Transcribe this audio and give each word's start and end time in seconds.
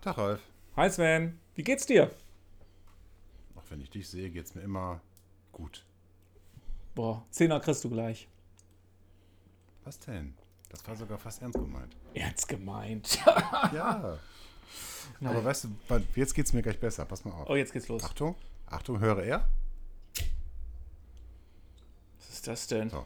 Tag, 0.00 0.16
Ralf. 0.18 0.40
Hi 0.76 0.88
Sven, 0.90 1.38
wie 1.54 1.62
geht's 1.62 1.86
dir? 1.86 2.10
Auch 3.56 3.62
wenn 3.68 3.80
ich 3.80 3.90
dich 3.90 4.08
sehe, 4.08 4.30
geht's 4.30 4.54
mir 4.54 4.62
immer 4.62 5.00
gut. 5.52 5.84
Boah, 6.94 7.24
Zehner 7.30 7.60
kriegst 7.60 7.84
du 7.84 7.90
gleich. 7.90 8.28
Was 9.84 9.98
denn? 9.98 10.34
Das 10.70 10.86
war 10.86 10.96
sogar 10.96 11.18
fast 11.18 11.42
ernst 11.42 11.58
gemeint. 11.58 11.96
Ernst 12.14 12.48
gemeint. 12.48 13.18
Ja. 13.74 14.18
Aber 15.24 15.44
weißt 15.44 15.64
du, 15.64 15.70
jetzt 16.14 16.34
geht's 16.34 16.52
mir 16.52 16.62
gleich 16.62 16.78
besser. 16.78 17.04
Pass 17.04 17.24
mal 17.24 17.32
auf. 17.32 17.48
Oh, 17.50 17.56
jetzt 17.56 17.72
geht's 17.72 17.88
los. 17.88 18.04
Achtung, 18.04 18.36
Achtung, 18.66 19.00
höre 19.00 19.22
er. 19.24 19.48
Was 22.18 22.30
ist 22.30 22.46
das 22.46 22.66
denn? 22.68 22.88
So. 22.90 23.04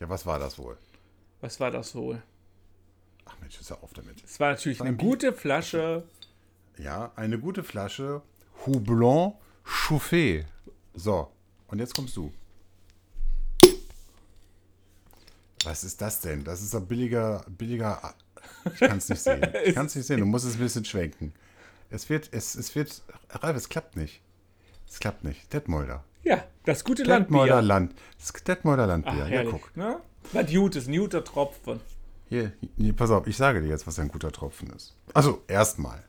Ja, 0.00 0.08
was 0.08 0.26
war 0.26 0.38
das 0.40 0.58
wohl? 0.58 0.76
Was 1.40 1.60
war 1.60 1.70
das 1.70 1.94
wohl? 1.94 2.20
Ach 3.24 3.36
Mensch, 3.40 3.60
ist 3.60 3.70
ja 3.70 3.76
auf 3.80 3.92
damit. 3.92 4.22
Es 4.24 4.40
war 4.40 4.50
natürlich 4.50 4.80
War 4.80 4.86
eine 4.86 4.94
ein 4.94 4.98
Bier. 4.98 5.08
gute 5.08 5.32
Flasche. 5.32 6.02
Ja, 6.78 7.12
eine 7.16 7.38
gute 7.38 7.62
Flasche 7.64 8.22
Houblon 8.66 9.34
Chauffé. 9.64 10.44
So, 10.94 11.30
und 11.68 11.78
jetzt 11.78 11.94
kommst 11.94 12.16
du. 12.16 12.32
Was 15.64 15.82
ist 15.84 16.00
das 16.00 16.20
denn? 16.20 16.44
Das 16.44 16.60
ist 16.62 16.74
ein 16.74 16.86
billiger, 16.86 17.44
billiger. 17.48 18.14
Ich 18.72 18.80
kann 18.80 18.98
es 18.98 19.08
nicht 19.08 19.22
sehen. 19.22 19.40
Ich 19.64 19.74
kann 19.74 19.86
es 19.86 19.94
nicht 19.94 20.06
sehen. 20.06 20.20
Du 20.20 20.26
musst 20.26 20.44
es 20.44 20.54
ein 20.54 20.60
bisschen 20.60 20.84
schwenken. 20.84 21.32
Es 21.90 22.08
wird, 22.10 22.28
es, 22.32 22.54
es 22.54 22.74
wird. 22.74 23.02
Ralf, 23.30 23.56
es 23.56 23.68
klappt 23.68 23.96
nicht. 23.96 24.20
Es 24.88 24.98
klappt 25.00 25.24
nicht. 25.24 25.52
Detmolder. 25.52 26.04
Ja, 26.22 26.44
das 26.64 26.84
gute 26.84 27.02
Detmolder 27.02 27.62
Landbier. 27.62 27.62
Land. 27.62 27.94
Das 28.18 28.32
Detmolder 28.44 28.86
Landbier. 28.86 29.24
Ach, 29.24 29.28
ja, 29.28 29.44
guck. 29.44 29.76
ne? 29.76 30.00
Was 30.32 30.50
gut 30.50 30.76
ist, 30.76 30.88
ein 30.88 30.96
guter 30.96 31.24
Tropfen. 31.24 31.80
Hier, 32.28 32.52
hier, 32.76 32.94
pass 32.94 33.10
auf, 33.10 33.26
ich 33.26 33.36
sage 33.36 33.60
dir 33.60 33.68
jetzt, 33.68 33.86
was 33.86 33.98
ein 33.98 34.08
guter 34.08 34.32
Tropfen 34.32 34.70
ist. 34.70 34.94
Also, 35.12 35.42
erstmal. 35.46 36.02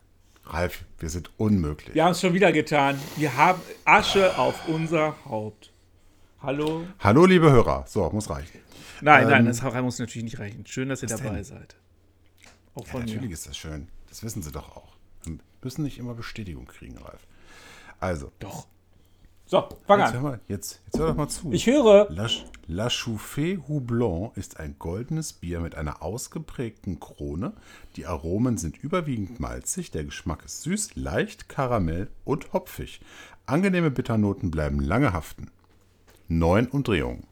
Ralf, 0.47 0.85
wir 0.99 1.09
sind 1.09 1.31
unmöglich. 1.37 1.95
Wir 1.95 2.03
haben 2.05 2.11
es 2.11 2.21
schon 2.21 2.33
wieder 2.33 2.51
getan. 2.51 2.99
Wir 3.17 3.35
haben 3.35 3.61
Asche 3.83 4.37
auf 4.37 4.67
unser 4.67 5.15
Haupt. 5.25 5.71
Hallo? 6.41 6.85
Hallo, 6.99 7.25
liebe 7.25 7.51
Hörer. 7.51 7.85
So, 7.87 8.07
muss 8.11 8.29
reichen. 8.29 8.59
Nein, 9.01 9.27
nein, 9.27 9.41
Ähm, 9.41 9.45
das 9.47 9.61
muss 9.81 9.99
natürlich 9.99 10.23
nicht 10.23 10.39
reichen. 10.39 10.65
Schön, 10.67 10.89
dass 10.89 11.01
ihr 11.01 11.09
dabei 11.09 11.29
denn? 11.29 11.43
seid. 11.43 11.75
Auch 12.75 12.85
Ja, 12.85 12.91
von 12.91 13.01
natürlich 13.01 13.21
mir. 13.29 13.33
ist 13.33 13.47
das 13.47 13.57
schön. 13.57 13.87
Das 14.09 14.23
wissen 14.23 14.43
sie 14.43 14.51
doch 14.51 14.75
auch. 14.75 14.95
Wir 15.23 15.37
müssen 15.63 15.83
nicht 15.83 15.97
immer 15.97 16.13
Bestätigung 16.13 16.65
kriegen, 16.67 16.97
Ralf. 16.97 17.25
Also, 17.99 18.31
Doch. 18.39 18.67
So, 19.47 19.69
fang 19.85 19.99
jetzt 19.99 20.13
hör, 20.13 20.17
an. 20.17 20.23
mal, 20.23 20.39
jetzt, 20.47 20.81
jetzt 20.85 20.99
hör 20.99 21.07
doch 21.07 21.15
mal 21.15 21.27
zu. 21.27 21.51
Ich 21.51 21.67
höre. 21.67 22.07
La, 22.09 22.27
La 22.67 22.87
Chauffée 22.89 23.59
Houblon 23.67 24.31
ist 24.33 24.59
ein 24.59 24.75
goldenes 24.79 25.33
Bier 25.33 25.59
mit 25.59 25.75
einer 25.75 26.01
ausgeprägten 26.01 26.99
Krone. 26.99 27.53
Die 27.95 28.07
Aromen 28.07 28.57
sind 28.57 28.75
überwiegend 28.77 29.39
malzig, 29.39 29.91
der 29.91 30.03
Geschmack 30.03 30.43
ist 30.45 30.63
süß, 30.63 30.95
leicht, 30.95 31.47
karamell 31.47 32.09
und 32.23 32.53
hopfig. 32.53 33.01
Angenehme 33.45 33.91
Bitternoten 33.91 34.49
bleiben 34.49 34.79
lange 34.79 35.13
haften. 35.13 35.51
Neun 36.27 36.67
Umdrehungen. 36.67 37.27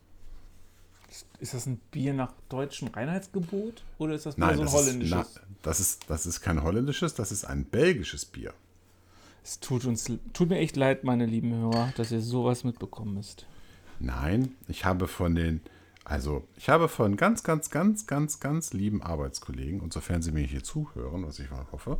Ist 1.40 1.56
das 1.56 1.66
ein 1.66 1.78
Bier 1.90 2.14
nach 2.14 2.34
deutschem 2.48 2.90
Reinheitsgebot? 2.90 3.84
Oder 3.98 4.14
ist 4.14 4.28
das 4.28 4.38
nur 4.38 4.48
Nein, 4.48 4.58
so 4.58 4.62
ein 4.62 4.66
das, 4.66 4.74
ist, 4.74 4.86
holländisches? 4.86 5.32
na, 5.36 5.42
das, 5.64 5.80
ist, 5.80 6.10
das 6.10 6.26
ist 6.28 6.42
kein 6.42 6.62
holländisches, 6.62 7.16
das 7.16 7.32
ist 7.32 7.46
ein 7.46 7.66
belgisches 7.66 8.26
Bier. 8.26 8.54
Es 9.44 9.60
tut 9.60 9.86
uns, 9.86 10.10
tut 10.32 10.50
mir 10.50 10.60
echt 10.60 10.76
leid, 10.78 11.04
meine 11.04 11.26
lieben 11.26 11.54
Hörer, 11.54 11.92
dass 11.98 12.12
ihr 12.12 12.22
sowas 12.22 12.64
mitbekommen 12.64 13.16
müsst. 13.16 13.46
Nein, 14.00 14.56
ich 14.68 14.86
habe 14.86 15.08
von 15.08 15.36
den, 15.36 15.62
also 16.06 16.48
ich 16.56 16.70
habe 16.70 16.88
von 16.88 17.18
ganz, 17.18 17.44
ganz, 17.44 17.70
ganz, 17.70 18.08
ganz, 18.08 18.40
ganz 18.40 18.74
lieben 18.74 19.04
Arbeitskollegen, 19.04 19.82
und 19.82 19.92
sofern 19.92 20.22
sie 20.22 20.32
mir 20.32 20.46
hier 20.46 20.64
zuhören, 20.64 21.26
was 21.28 21.40
ich 21.40 21.52
mal 21.52 21.66
hoffe, 21.72 22.00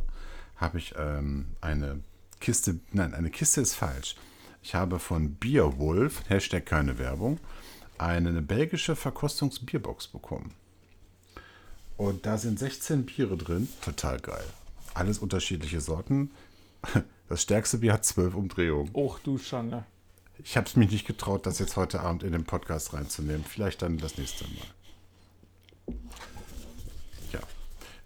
habe 0.56 0.78
ich 0.78 0.94
ähm, 0.96 1.46
eine 1.60 2.00
Kiste, 2.40 2.80
nein, 2.92 3.12
eine 3.12 3.30
Kiste 3.30 3.60
ist 3.60 3.74
falsch. 3.74 4.16
Ich 4.62 4.74
habe 4.74 4.98
von 4.98 5.34
Bierwolf, 5.34 6.28
Hashtag 6.28 6.64
keine 6.64 6.98
Werbung, 6.98 7.38
eine 7.98 8.40
belgische 8.40 8.96
Verkostungsbierbox 8.96 10.08
bekommen. 10.08 10.54
Und 11.96 12.26
da 12.26 12.38
sind 12.38 12.58
16 12.58 13.06
Biere 13.06 13.36
drin. 13.36 13.68
Total 13.82 14.18
geil. 14.18 14.44
Alles 14.94 15.18
unterschiedliche 15.18 15.80
Sorten. 15.80 16.30
Das 17.28 17.40
stärkste 17.40 17.78
Bier 17.78 17.94
hat 17.94 18.04
12 18.04 18.34
Umdrehungen. 18.34 18.90
Och 18.94 19.18
du 19.24 19.38
Schande. 19.38 19.84
Ich 20.38 20.56
habe 20.58 20.66
es 20.66 20.76
mich 20.76 20.90
nicht 20.90 21.06
getraut, 21.06 21.46
das 21.46 21.58
jetzt 21.58 21.76
heute 21.76 22.00
Abend 22.00 22.22
in 22.22 22.32
den 22.32 22.44
Podcast 22.44 22.92
reinzunehmen. 22.92 23.44
Vielleicht 23.44 23.80
dann 23.82 23.96
das 23.98 24.18
nächste 24.18 24.44
Mal. 24.44 25.96
Ja. 27.32 27.40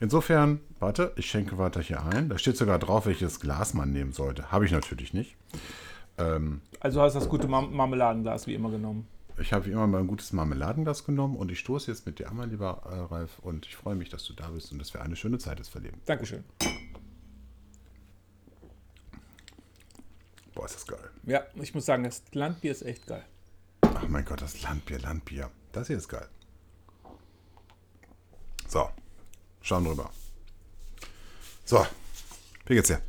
Insofern, 0.01 0.61
warte, 0.79 1.13
ich 1.17 1.27
schenke 1.27 1.59
weiter 1.59 1.81
hier 1.83 2.05
ein. 2.05 2.29
Da 2.29 2.39
steht 2.39 2.57
sogar 2.57 2.79
drauf, 2.79 3.07
welches 3.07 3.41
Glas 3.41 3.75
man 3.75 3.93
nehmen 3.93 4.13
sollte. 4.13 4.53
Habe 4.53 4.67
ich 4.67 4.73
natürlich 4.73 5.13
nicht. 5.13 5.37
Ähm, 6.17 6.61
Also 6.81 7.01
hast 7.03 7.15
du 7.15 7.19
das 7.21 7.29
gute 7.29 7.49
Mar 7.49 7.63
Marmeladenglas 7.63 8.47
wie 8.47 8.55
immer 8.55 8.71
genommen. 8.71 9.09
ich 9.41 9.53
habe 9.53 9.67
wie 9.67 9.71
immer 9.73 9.87
mal 9.89 9.99
ein 10.01 10.07
gutes 10.07 10.33
Marmeladenglas 10.33 11.05
genommen 11.05 11.37
und 11.37 11.51
ich 11.51 11.59
stoße 11.61 11.91
jetzt 11.91 12.07
mit 12.07 12.19
dir 12.19 12.29
an, 12.31 12.37
mein 12.37 12.51
lieber 12.51 12.83
äh, 12.91 13.13
Ralf. 13.13 13.39
Und 13.41 13.67
ich 13.67 13.75
freue 13.77 13.97
mich, 13.97 14.11
dass 14.11 14.25
du 14.25 14.33
da 14.33 14.49
bist 14.49 14.71
und 14.71 14.79
dass 14.79 14.95
wir 14.95 15.03
eine 15.03 15.17
schöne 15.17 15.39
Zeit 15.39 15.59
jetzt 15.59 15.71
verleben. 15.71 16.01
Dankeschön. 16.07 16.45
Boah, 20.59 20.67
ist 20.67 20.75
das 20.75 20.87
geil. 20.89 21.09
Ja, 21.23 21.45
ich 21.55 21.73
muss 21.73 21.87
sagen, 21.87 22.03
das 22.03 22.21
Landbier 22.33 22.73
ist 22.73 22.83
echt 22.83 23.07
geil. 23.07 23.25
Ach 23.83 24.09
mein 24.09 24.25
Gott, 24.25 24.43
das 24.43 24.61
Landbier, 24.61 24.99
Landbier. 24.99 25.53
Das 25.71 25.87
hier 25.87 25.97
ist 25.97 26.09
geil. 26.09 26.27
So, 28.67 28.89
schauen 29.63 29.85
drüber. 29.85 30.11
So, 31.65 31.87
wie 32.67 32.75
geht's 32.75 32.89
dir? 32.89 33.01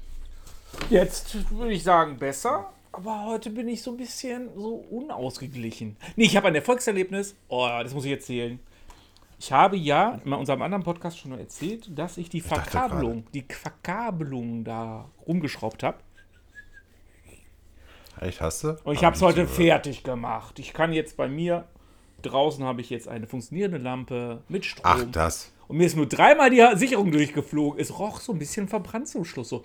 Jetzt 0.91 1.49
würde 1.49 1.73
ich 1.73 1.81
sagen 1.81 2.19
besser, 2.19 2.71
aber 2.91 3.25
heute 3.25 3.49
bin 3.49 3.67
ich 3.67 3.81
so 3.81 3.93
ein 3.93 3.97
bisschen 3.97 4.53
so 4.53 4.75
unausgeglichen. 4.75 5.97
Nee, 6.17 6.25
ich 6.25 6.37
habe 6.37 6.49
ein 6.49 6.55
Erfolgserlebnis. 6.55 7.33
Oh, 7.47 7.67
das 7.81 7.95
muss 7.95 8.05
ich 8.05 8.11
erzählen. 8.11 8.59
Ich 9.39 9.51
habe 9.51 9.75
ja 9.75 10.21
in 10.23 10.33
unserem 10.33 10.61
anderen 10.61 10.83
Podcast 10.83 11.17
schon 11.17 11.31
erzählt, 11.31 11.97
dass 11.97 12.17
ich 12.17 12.29
die 12.29 12.43
dachte 12.43 12.69
Verkabelung, 12.69 13.25
die 13.33 13.41
Verkabelung 13.49 14.63
da 14.63 15.09
rumgeschraubt 15.25 15.81
habe. 15.81 15.97
Echt, 18.19 18.41
hast 18.41 18.63
du? 18.63 18.77
Und 18.83 18.93
ich 18.93 18.99
Hab 18.99 19.05
habe 19.05 19.15
es 19.15 19.21
heute 19.21 19.47
zugehört. 19.47 19.55
fertig 19.83 20.03
gemacht. 20.03 20.59
Ich 20.59 20.73
kann 20.73 20.91
jetzt 20.91 21.15
bei 21.15 21.27
mir, 21.27 21.65
draußen 22.21 22.63
habe 22.65 22.81
ich 22.81 22.89
jetzt 22.89 23.07
eine 23.07 23.27
funktionierende 23.27 23.77
Lampe 23.77 24.43
mit 24.49 24.65
Strom. 24.65 24.83
Ach, 24.85 25.03
das. 25.11 25.51
Und 25.67 25.77
mir 25.77 25.85
ist 25.85 25.95
nur 25.95 26.07
dreimal 26.07 26.49
die 26.49 26.65
Sicherung 26.75 27.11
durchgeflogen. 27.11 27.79
Es 27.79 27.97
roch 27.97 28.19
so 28.19 28.33
ein 28.33 28.39
bisschen 28.39 28.67
verbrannt 28.67 29.07
zum 29.07 29.23
Schluss. 29.23 29.49
So. 29.49 29.63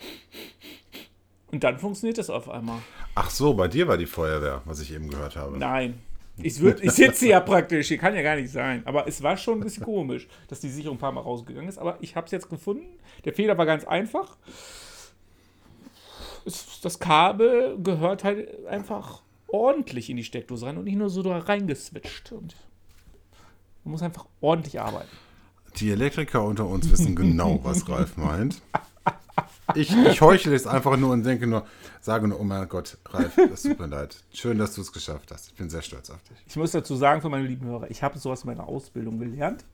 Und 1.51 1.65
dann 1.65 1.79
funktioniert 1.79 2.19
es 2.19 2.31
auf 2.31 2.49
einmal. 2.49 2.79
Ach 3.15 3.31
so, 3.31 3.55
bei 3.55 3.69
dir 3.69 3.89
war 3.89 3.97
die 3.97 4.07
Feuerwehr, 4.07 4.63
was 4.67 4.81
ich 4.81 4.93
eben 4.93 5.09
gehört 5.09 5.37
habe. 5.37 5.59
Nein. 5.59 6.01
Ich, 6.37 6.61
würd, 6.61 6.83
ich 6.83 6.91
sitze 6.91 7.29
ja 7.29 7.39
praktisch, 7.41 7.89
hier 7.89 7.99
kann 7.99 8.15
ja 8.15 8.23
gar 8.23 8.35
nicht 8.35 8.51
sein. 8.51 8.83
Aber 8.87 9.07
es 9.07 9.23
war 9.23 9.37
schon 9.37 9.59
ein 9.59 9.65
bisschen 9.65 9.85
komisch, 9.85 10.27
dass 10.49 10.61
die 10.61 10.69
Sicherung 10.69 10.97
ein 10.97 11.01
paar 11.01 11.13
Mal 11.13 11.21
rausgegangen 11.21 11.69
ist. 11.69 11.79
Aber 11.79 11.97
ich 12.01 12.17
habe 12.17 12.27
es 12.27 12.33
jetzt 12.33 12.51
gefunden. 12.51 12.99
Der 13.25 13.33
Fehler 13.33 13.57
war 13.57 13.67
ganz 13.67 13.85
einfach. 13.85 14.37
Es, 16.45 16.81
das 16.83 16.99
Kabel 16.99 17.79
gehört 17.83 18.25
halt 18.25 18.67
einfach 18.67 19.23
ordentlich 19.49 20.11
in 20.11 20.17
die 20.17 20.25
Steckdose 20.25 20.67
rein 20.67 20.77
und 20.77 20.85
nicht 20.85 20.97
nur 20.97 21.11
so 21.11 21.23
da 21.23 21.39
reingeswitcht. 21.39 22.33
Und 22.33 22.57
man 23.85 23.93
muss 23.93 24.03
einfach 24.03 24.27
ordentlich 24.41 24.81
arbeiten. 24.81 25.09
Die 25.77 25.91
Elektriker 25.91 26.43
unter 26.45 26.67
uns 26.67 26.91
wissen 26.91 27.17
genau, 27.17 27.61
was 27.63 27.89
Ralf 27.89 28.17
meint. 28.17 28.63
Ich, 29.75 29.97
ich 29.97 30.21
heuchle 30.21 30.53
jetzt 30.53 30.67
einfach 30.67 30.97
nur 30.97 31.13
und 31.13 31.25
denke 31.25 31.47
nur, 31.47 31.67
sage 32.01 32.29
nur, 32.29 32.39
oh 32.39 32.45
mein 32.45 32.69
Gott, 32.69 32.99
Ralf, 33.07 33.37
es 33.39 33.63
tut 33.63 33.79
mir 33.79 33.87
leid. 33.87 34.23
Schön, 34.33 34.59
dass 34.59 34.75
du 34.75 34.83
es 34.83 34.93
geschafft 34.93 35.31
hast. 35.33 35.49
Ich 35.49 35.55
bin 35.55 35.71
sehr 35.71 35.83
stolz 35.83 36.11
auf 36.11 36.23
dich. 36.25 36.37
Ich 36.47 36.57
muss 36.57 36.73
dazu 36.73 36.95
sagen, 36.95 37.23
für 37.23 37.29
meine 37.29 37.47
lieben 37.47 37.67
Hörer, 37.67 37.91
ich 37.91 38.03
habe 38.03 38.19
sowas 38.19 38.43
in 38.43 38.49
meiner 38.49 38.69
Ausbildung 38.69 39.19
gelernt, 39.19 39.65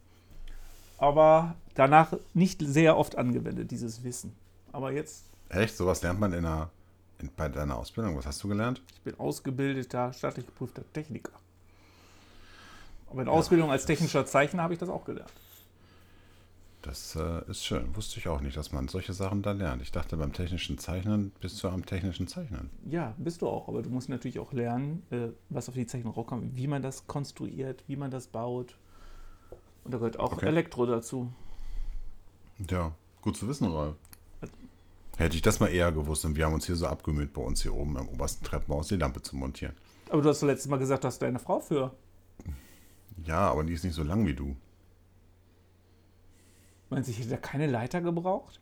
aber 0.97 1.57
danach 1.75 2.13
nicht 2.33 2.63
sehr 2.65 2.97
oft 2.97 3.19
angewendet, 3.19 3.71
dieses 3.71 4.05
Wissen. 4.05 4.35
Aber 4.73 4.93
jetzt, 4.93 5.25
Echt? 5.51 5.77
Sowas 5.77 6.03
lernt 6.03 6.21
man 6.21 6.33
in 6.33 6.45
einer, 6.45 6.71
in, 7.19 7.31
bei 7.37 7.49
deiner 7.49 7.77
Ausbildung? 7.77 8.17
Was 8.17 8.27
hast 8.27 8.43
du 8.43 8.49
gelernt? 8.49 8.81
ich 8.95 9.01
bin 9.03 9.19
ausgebildeter, 9.19 10.13
staatlich 10.13 10.47
geprüfter 10.47 10.83
Techniker. 10.93 11.33
Aber 13.11 13.23
in 13.23 13.29
Ausbildung 13.29 13.71
als 13.71 13.85
technischer 13.87 14.25
Zeichner 14.25 14.63
habe 14.63 14.73
ich 14.73 14.79
das 14.79 14.89
auch 14.89 15.05
gelernt. 15.05 15.33
Das 16.83 17.15
äh, 17.17 17.43
ist 17.51 17.65
schön. 17.65 17.95
Wusste 17.95 18.19
ich 18.21 18.29
auch 18.29 18.41
nicht, 18.41 18.57
dass 18.57 18.73
man 18.73 18.89
solche 18.89 19.13
Sachen 19.13 19.43
da 19.43 19.53
lernt. 19.53 19.83
Ich 19.83 19.93
dachte, 19.93 20.17
beim 20.17 20.33
technischen 20.33 20.79
Zeichnen 20.79 21.31
bist 21.41 21.63
du 21.63 21.69
am 21.69 21.85
technischen 21.85 22.27
Zeichnen. 22.27 22.71
Ja, 22.89 23.15
bist 23.19 23.43
du 23.43 23.49
auch, 23.49 23.69
aber 23.69 23.83
du 23.83 23.91
musst 23.91 24.09
natürlich 24.09 24.39
auch 24.39 24.53
lernen, 24.53 25.03
äh, 25.11 25.29
was 25.51 25.69
auf 25.69 25.75
die 25.75 25.87
Zeichnung 25.87 26.15
rauskommt, 26.15 26.57
wie 26.57 26.69
man 26.69 26.81
das 26.81 27.07
konstruiert, 27.07 27.85
wie 27.87 27.97
man 27.97 28.11
das 28.11 28.29
baut. 28.29 28.77
Und 29.85 29.93
da 29.93 29.99
gehört 29.99 30.19
auch 30.19 30.33
Okay. 30.33 30.47
Elektro 30.47 30.87
dazu. 30.87 31.31
Ja, 32.71 32.93
gut 33.21 33.37
zu 33.37 33.49
wissen, 33.49 33.67
Ralf. 33.71 33.97
Hätte 35.21 35.37
ich 35.37 35.43
das 35.43 35.61
mal 35.61 35.67
eher 35.69 35.93
gewusst 35.93 36.25
und 36.25 36.35
wir 36.37 36.47
haben 36.47 36.55
uns 36.55 36.65
hier 36.65 36.77
so 36.77 36.87
abgemüht, 36.87 37.35
bei 37.35 37.43
uns 37.43 37.61
hier 37.63 37.75
oben 37.75 37.95
im 37.99 38.09
obersten 38.09 38.43
Treppenhaus 38.43 38.89
die 38.89 38.97
Lampe 38.97 39.21
zu 39.21 39.37
montieren. 39.37 39.75
Aber 40.09 40.23
du 40.23 40.29
hast 40.31 40.43
doch 40.43 40.47
letztes 40.47 40.69
Mal 40.71 40.79
gesagt, 40.79 41.05
dass 41.05 41.19
deine 41.19 41.39
Frau 41.39 41.61
für. 41.61 41.93
Ja, 43.27 43.51
aber 43.51 43.63
die 43.65 43.75
ist 43.75 43.85
nicht 43.85 43.93
so 43.93 44.03
lang 44.03 44.27
wie 44.27 44.33
du. 44.33 44.57
Meinst 46.89 47.09
du, 47.09 47.13
ich 47.13 47.19
hätte 47.19 47.29
da 47.29 47.37
keine 47.37 47.67
Leiter 47.67 48.01
gebraucht? 48.01 48.61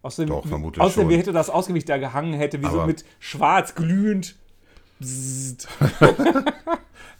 Außerdem, 0.00 0.30
Doch, 0.34 0.46
vermutlich 0.46 0.82
außerdem 0.82 1.02
schon. 1.02 1.10
wie 1.10 1.18
hätte 1.18 1.32
das 1.34 1.50
ausgewicht 1.50 1.86
da 1.88 1.98
gehangen 1.98 2.32
hätte, 2.32 2.58
wie 2.62 2.66
so 2.66 2.78
Aber- 2.78 2.86
mit 2.86 3.04
schwarz 3.18 3.74
glühend. 3.74 4.36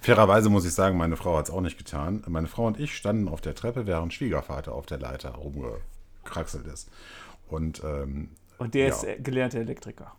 Fairerweise 0.01 0.49
muss 0.49 0.65
ich 0.65 0.73
sagen, 0.73 0.97
meine 0.97 1.17
Frau 1.17 1.37
hat 1.37 1.49
es 1.49 1.51
auch 1.55 1.61
nicht 1.61 1.77
getan. 1.77 2.25
Meine 2.27 2.49
Frau 2.49 2.67
und 2.67 2.81
ich 2.81 2.97
standen 2.97 3.29
auf 3.29 3.43
der 3.43 3.55
Treppe, 3.55 3.87
während 3.87 4.15
Schwiegervater 4.15 4.73
auf 4.73 4.87
der 4.87 4.99
Leiter 4.99 5.33
rumgekraxelt 5.33 6.67
ist. 6.67 6.89
Und 7.49 7.83
ähm, 7.85 8.31
Und 8.59 8.75
der 8.75 8.89
Ja. 8.89 8.95
ist 8.95 9.25
gelernter 9.25 9.59
Elektriker. 9.61 10.15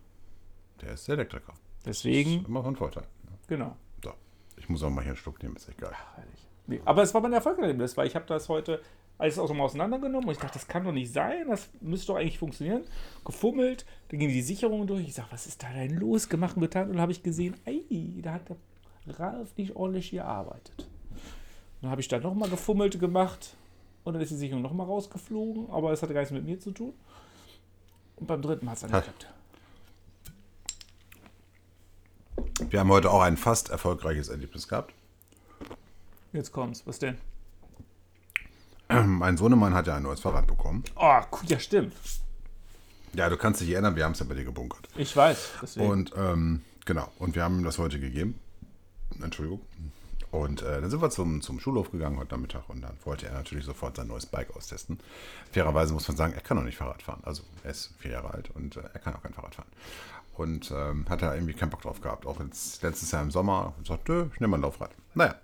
der 0.82 0.94
ist 0.94 1.10
Elektriker. 1.10 1.54
Deswegen, 1.86 2.46
Immer 2.46 2.64
von 2.64 2.76
Vorteil. 2.76 3.06
genau. 3.48 3.76
So. 4.04 4.12
Ich 4.58 4.70
muss 4.70 4.84
auch 4.84 4.90
mal 4.90 5.02
hier 5.02 5.12
einen 5.12 5.18
Schluck 5.18 5.42
nehmen, 5.42 5.56
ist 5.56 5.70
egal. 5.70 5.94
Herrlich. 6.16 6.48
Nee, 6.68 6.82
aber 6.86 7.02
es 7.04 7.14
war 7.14 7.22
mein 7.22 7.34
Erfolgserlebnis, 7.34 7.96
weil 7.98 8.08
ich 8.08 8.16
habe 8.16 8.26
das 8.26 8.50
heute 8.50 8.82
alles 9.18 9.40
auch 9.40 9.48
so 9.48 9.54
mal 9.54 9.64
auseinandergenommen 9.64 10.28
und 10.28 10.34
ich 10.34 10.38
dachte, 10.40 10.54
das 10.60 10.68
kann 10.68 10.84
doch 10.84 10.92
nicht 10.92 11.12
sein, 11.12 11.48
das 11.48 11.70
müsste 11.82 12.08
doch 12.08 12.18
eigentlich 12.18 12.38
funktionieren. 12.38 12.84
Gefummelt, 13.26 13.86
dann 14.10 14.20
ging 14.20 14.30
die 14.30 14.42
Sicherung 14.42 14.86
durch. 14.86 15.08
Ich 15.08 15.14
sage, 15.16 15.30
was 15.32 15.48
ist 15.48 15.64
da 15.64 15.72
denn 15.74 15.96
los? 15.98 16.30
Gemacht 16.30 16.56
und 16.58 16.62
getan. 16.62 16.84
Und 16.88 16.94
dann 16.94 17.02
habe 17.02 17.12
ich 17.14 17.24
gesehen, 17.24 17.56
ey, 17.66 18.20
da 18.22 18.34
hat 18.34 18.50
der 18.50 18.58
Ralf 19.20 19.56
nicht 19.58 19.76
ordentlich 19.76 20.12
gearbeitet. 20.12 20.88
Dann 21.82 21.90
habe 21.90 22.02
ich 22.02 22.08
da 22.10 22.20
nochmal 22.20 22.50
gefummelt 22.50 23.00
gemacht 23.00 23.56
und 24.08 24.14
dann 24.14 24.22
ist 24.22 24.30
die 24.32 24.38
Sicherung 24.38 24.62
nochmal 24.62 24.86
rausgeflogen, 24.86 25.70
aber 25.70 25.92
das 25.92 26.02
hatte 26.02 26.14
gar 26.14 26.22
nichts 26.22 26.32
mit 26.34 26.46
mir 26.46 26.58
zu 26.58 26.72
tun. 26.72 26.94
Und 28.16 28.26
beim 28.26 28.42
dritten 28.42 28.66
Mal 28.66 28.72
hat 28.72 28.78
es 28.78 28.82
dann 28.84 28.94
Ha. 28.94 29.00
geklappt. 29.00 29.28
Wir 32.70 32.80
haben 32.80 32.90
heute 32.90 33.12
auch 33.12 33.20
ein 33.22 33.36
fast 33.36 33.70
erfolgreiches 33.70 34.30
Erlebnis 34.30 34.70
gehabt. 34.70 34.94
Jetzt 36.32 36.54
kommt's. 36.54 36.88
Was 36.88 37.00
denn? 37.00 37.18
Mein 38.88 39.36
Sohnemann 39.36 39.74
hat 39.74 39.88
ja 39.88 39.98
ein 39.98 40.04
neues 40.04 40.22
Fahrrad 40.22 40.48
bekommen. 40.48 40.86
Oh, 40.96 41.20
ja, 41.46 41.60
stimmt. 41.60 41.94
Ja, 43.14 43.28
du 43.30 43.36
kannst 43.36 43.60
dich 43.60 43.70
erinnern, 43.72 43.98
wir 43.98 44.06
haben 44.06 44.14
es 44.14 44.20
ja 44.20 44.26
bei 44.26 44.36
dir 44.36 44.46
gebunkert. 44.46 44.88
Ich 44.96 45.14
weiß. 45.18 45.50
Deswegen. 45.62 45.90
Und 45.92 46.14
ähm, 46.16 46.62
genau, 46.86 47.12
und 47.20 47.36
wir 47.36 47.44
haben 47.44 47.58
ihm 47.60 47.66
das 47.66 47.78
heute 47.78 48.00
gegeben. 48.00 48.40
Entschuldigung. 49.22 49.60
Und 50.32 50.62
äh, 50.62 50.82
dann 50.82 50.90
sind 50.90 51.02
wir 51.02 51.10
zum, 51.10 51.42
zum 51.42 51.60
Schulhof 51.60 51.92
gegangen 51.92 52.18
heute 52.20 52.36
Nachmittag 52.36 52.70
und 52.70 52.82
dann 52.82 52.98
wollte 53.06 53.28
er 53.28 53.34
natürlich 53.34 53.66
sofort 53.66 53.96
sein 53.96 54.08
neues 54.08 54.26
Bike 54.26 54.56
austesten. 54.56 55.00
Fairerweise 55.52 55.94
muss 55.94 56.08
man 56.08 56.18
sagen, 56.18 56.34
er 56.34 56.42
kann 56.42 56.58
noch 56.58 56.64
nicht 56.64 56.78
Fahrrad 56.78 57.02
fahren. 57.02 57.22
Also 57.24 57.44
er 57.64 57.72
ist 57.72 57.94
vier 58.00 58.12
Jahre 58.12 58.32
alt 58.32 58.52
und 58.54 58.76
äh, 58.76 58.82
er 58.82 59.00
kann 59.00 59.16
auch 59.16 59.24
kein 59.24 59.34
Fahrrad 59.34 59.56
fahren. 59.56 59.70
Und 60.36 60.72
ähm, 60.72 61.06
hat 61.10 61.22
er 61.22 61.34
irgendwie 61.34 61.54
keinen 61.54 61.70
Bock 61.70 61.82
drauf 61.82 62.02
gehabt. 62.02 62.26
Auch 62.26 62.40
jetzt, 62.42 62.84
letztes 62.84 63.12
Jahr 63.12 63.24
im 63.24 63.32
Sommer 63.32 63.74
und 63.78 63.88
sagt, 63.88 64.10
ich 64.10 64.40
nehme 64.40 64.50
mal 64.50 64.58
ein 64.58 64.62
Laufrad. 64.62 64.92
Naja, 65.16 65.36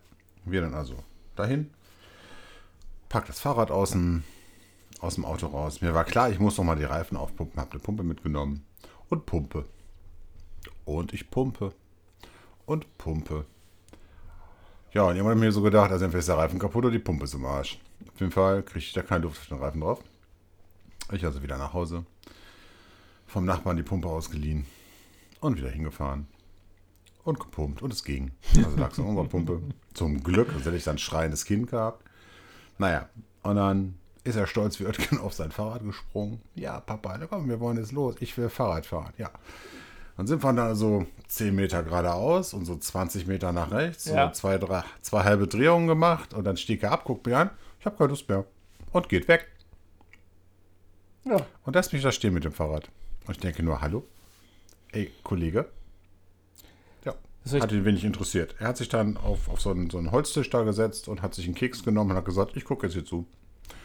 wir 0.45 0.62
dann 0.62 0.74
also 0.74 0.95
dahin, 1.35 1.71
packt 3.09 3.30
das 3.30 3.39
Fahrrad 3.39 3.71
aus 3.71 3.91
dem, 3.91 4.24
aus 5.00 5.15
dem 5.15 5.25
Auto 5.25 5.47
raus. 5.47 5.81
Mir 5.81 5.94
war 5.94 6.03
klar, 6.03 6.30
ich 6.30 6.39
muss 6.39 6.57
noch 6.57 6.65
mal 6.65 6.75
die 6.75 6.83
Reifen 6.83 7.18
aufpumpen, 7.18 7.59
habe 7.59 7.71
eine 7.71 7.80
Pumpe 7.80 8.03
mitgenommen 8.03 8.65
und 9.09 9.25
pumpe. 9.25 9.65
Und 10.85 11.13
ich 11.13 11.31
pumpe. 11.31 11.74
Und 12.65 12.97
pumpe. 12.97 13.45
Ja, 14.94 15.04
und 15.04 15.18
habe 15.18 15.34
ich 15.34 15.40
mir 15.40 15.51
so 15.51 15.63
gedacht, 15.63 15.92
also 15.92 16.06
entweder 16.06 16.19
ist 16.19 16.28
der 16.28 16.38
Reifen 16.38 16.60
kaputt 16.60 16.86
oder 16.86 16.92
die 16.92 17.00
Pumpe 17.00 17.24
ist 17.24 17.34
im 17.34 17.45
Arsch. 17.45 17.80
Auf 18.13 18.19
jeden 18.19 18.31
Fall 18.31 18.62
kriege 18.62 18.80
ich 18.80 18.94
da 18.94 19.01
keine 19.01 19.24
Luft 19.24 19.42
auf 19.42 19.48
den 19.48 19.57
Reifen 19.57 19.81
drauf. 19.81 20.04
Ich 21.12 21.25
also 21.25 21.42
wieder 21.42 21.57
nach 21.57 21.74
Hause. 21.74 22.06
Vom 23.25 23.45
Nachbarn 23.45 23.78
die 23.78 23.84
Pumpe 23.84 24.07
ausgeliehen. 24.07 24.66
Und 25.40 25.57
wieder 25.57 25.69
hingefahren. 25.69 26.28
Und 27.24 27.40
gepumpt. 27.40 27.81
Und 27.81 27.92
es 27.92 28.04
ging. 28.04 28.31
Also 28.56 28.78
lag 28.78 28.92
es 28.92 29.00
an 29.00 29.06
unserer 29.06 29.25
Pumpe. 29.25 29.62
Zum 29.95 30.24
Glück, 30.24 30.51
sonst 30.51 30.66
hätte 30.66 30.78
ich 30.78 30.84
dann 30.84 30.95
ein 30.95 31.00
schreiendes 31.00 31.45
Kind 31.45 31.72
gehabt. 31.72 32.04
Naja, 32.78 33.10
und 33.42 33.56
dann 33.56 33.95
ist 34.24 34.36
er 34.36 34.45
stolz 34.45 34.80
wie 34.80 34.86
Oetken 34.86 35.19
auf 35.19 35.34
sein 35.34 35.51
Fahrrad 35.51 35.84
gesprungen. 35.84 36.40
Ja, 36.54 36.80
Papa, 36.80 37.18
komm, 37.28 37.50
wir 37.50 37.60
wollen 37.60 37.78
jetzt 37.78 37.92
los. 37.92 38.16
Ich 38.19 38.38
will 38.38 38.50
Fahrrad 38.50 38.86
fahren. 38.86 39.13
Ja. 39.18 39.31
Dann 40.18 40.27
sind 40.27 40.44
wir 40.44 40.54
dann 40.54 40.75
so 40.75 41.07
10 41.27 41.56
Meter 41.56 41.81
geradeaus 41.83 42.54
und 42.54 42.65
so 42.65 42.77
20 42.77 43.25
Meter 43.25 43.51
nach 43.51 43.71
rechts. 43.71 44.06
Ja. 44.06 44.27
So 44.27 44.33
zwei, 44.33 44.57
drei, 44.57 44.83
zwei 45.01 45.24
halbe 45.24 45.48
Drehungen 45.48 45.88
gemacht 45.88 46.33
und 46.33 46.44
dann 46.44 46.57
stieg 46.57 46.83
er 46.83 46.92
ab, 46.92 47.04
guckt 47.04 47.25
mir 47.25 47.38
an. 47.38 47.50
Ich 47.80 47.86
habe 47.86 47.98
keine 47.98 48.10
Lust 48.10 48.30
mehr. 48.30 48.45
Und 48.92 49.10
geht 49.10 49.27
weg. 49.27 49.48
ja. 51.25 51.38
Und 51.65 51.75
lässt 51.75 51.94
mich 51.94 52.04
da 52.04 52.12
stehen 52.12 52.33
mit 52.33 52.44
dem 52.44 52.54
Fahrrad. 52.54 52.89
Und 53.25 53.31
ich 53.36 53.39
denke 53.39 53.63
nur, 53.63 53.81
hallo? 53.81 54.04
Ey, 54.92 55.12
Kollege? 55.24 55.65
Ja, 57.04 57.16
hat 57.59 57.71
ihn 57.71 57.83
wenig 57.83 58.04
interessiert. 58.04 58.56
Er 58.59 58.68
hat 58.68 58.77
sich 58.77 58.89
dann 58.89 59.18
auf, 59.18 59.50
auf 59.50 59.59
so, 59.62 59.71
einen, 59.71 59.89
so 59.89 59.98
einen 59.98 60.12
Holztisch 60.12 60.50
da 60.51 60.62
gesetzt 60.63 61.07
und 61.07 61.24
hat 61.24 61.33
sich 61.33 61.45
einen 61.45 61.56
Keks 61.56 61.83
genommen 61.83 62.12
und 62.12 62.18
hat 62.18 62.25
gesagt, 62.25 62.56
ich 62.56 62.66
gucke 62.66 62.86
jetzt 62.86 62.94
hier 62.94 63.06
zu. 63.06 63.25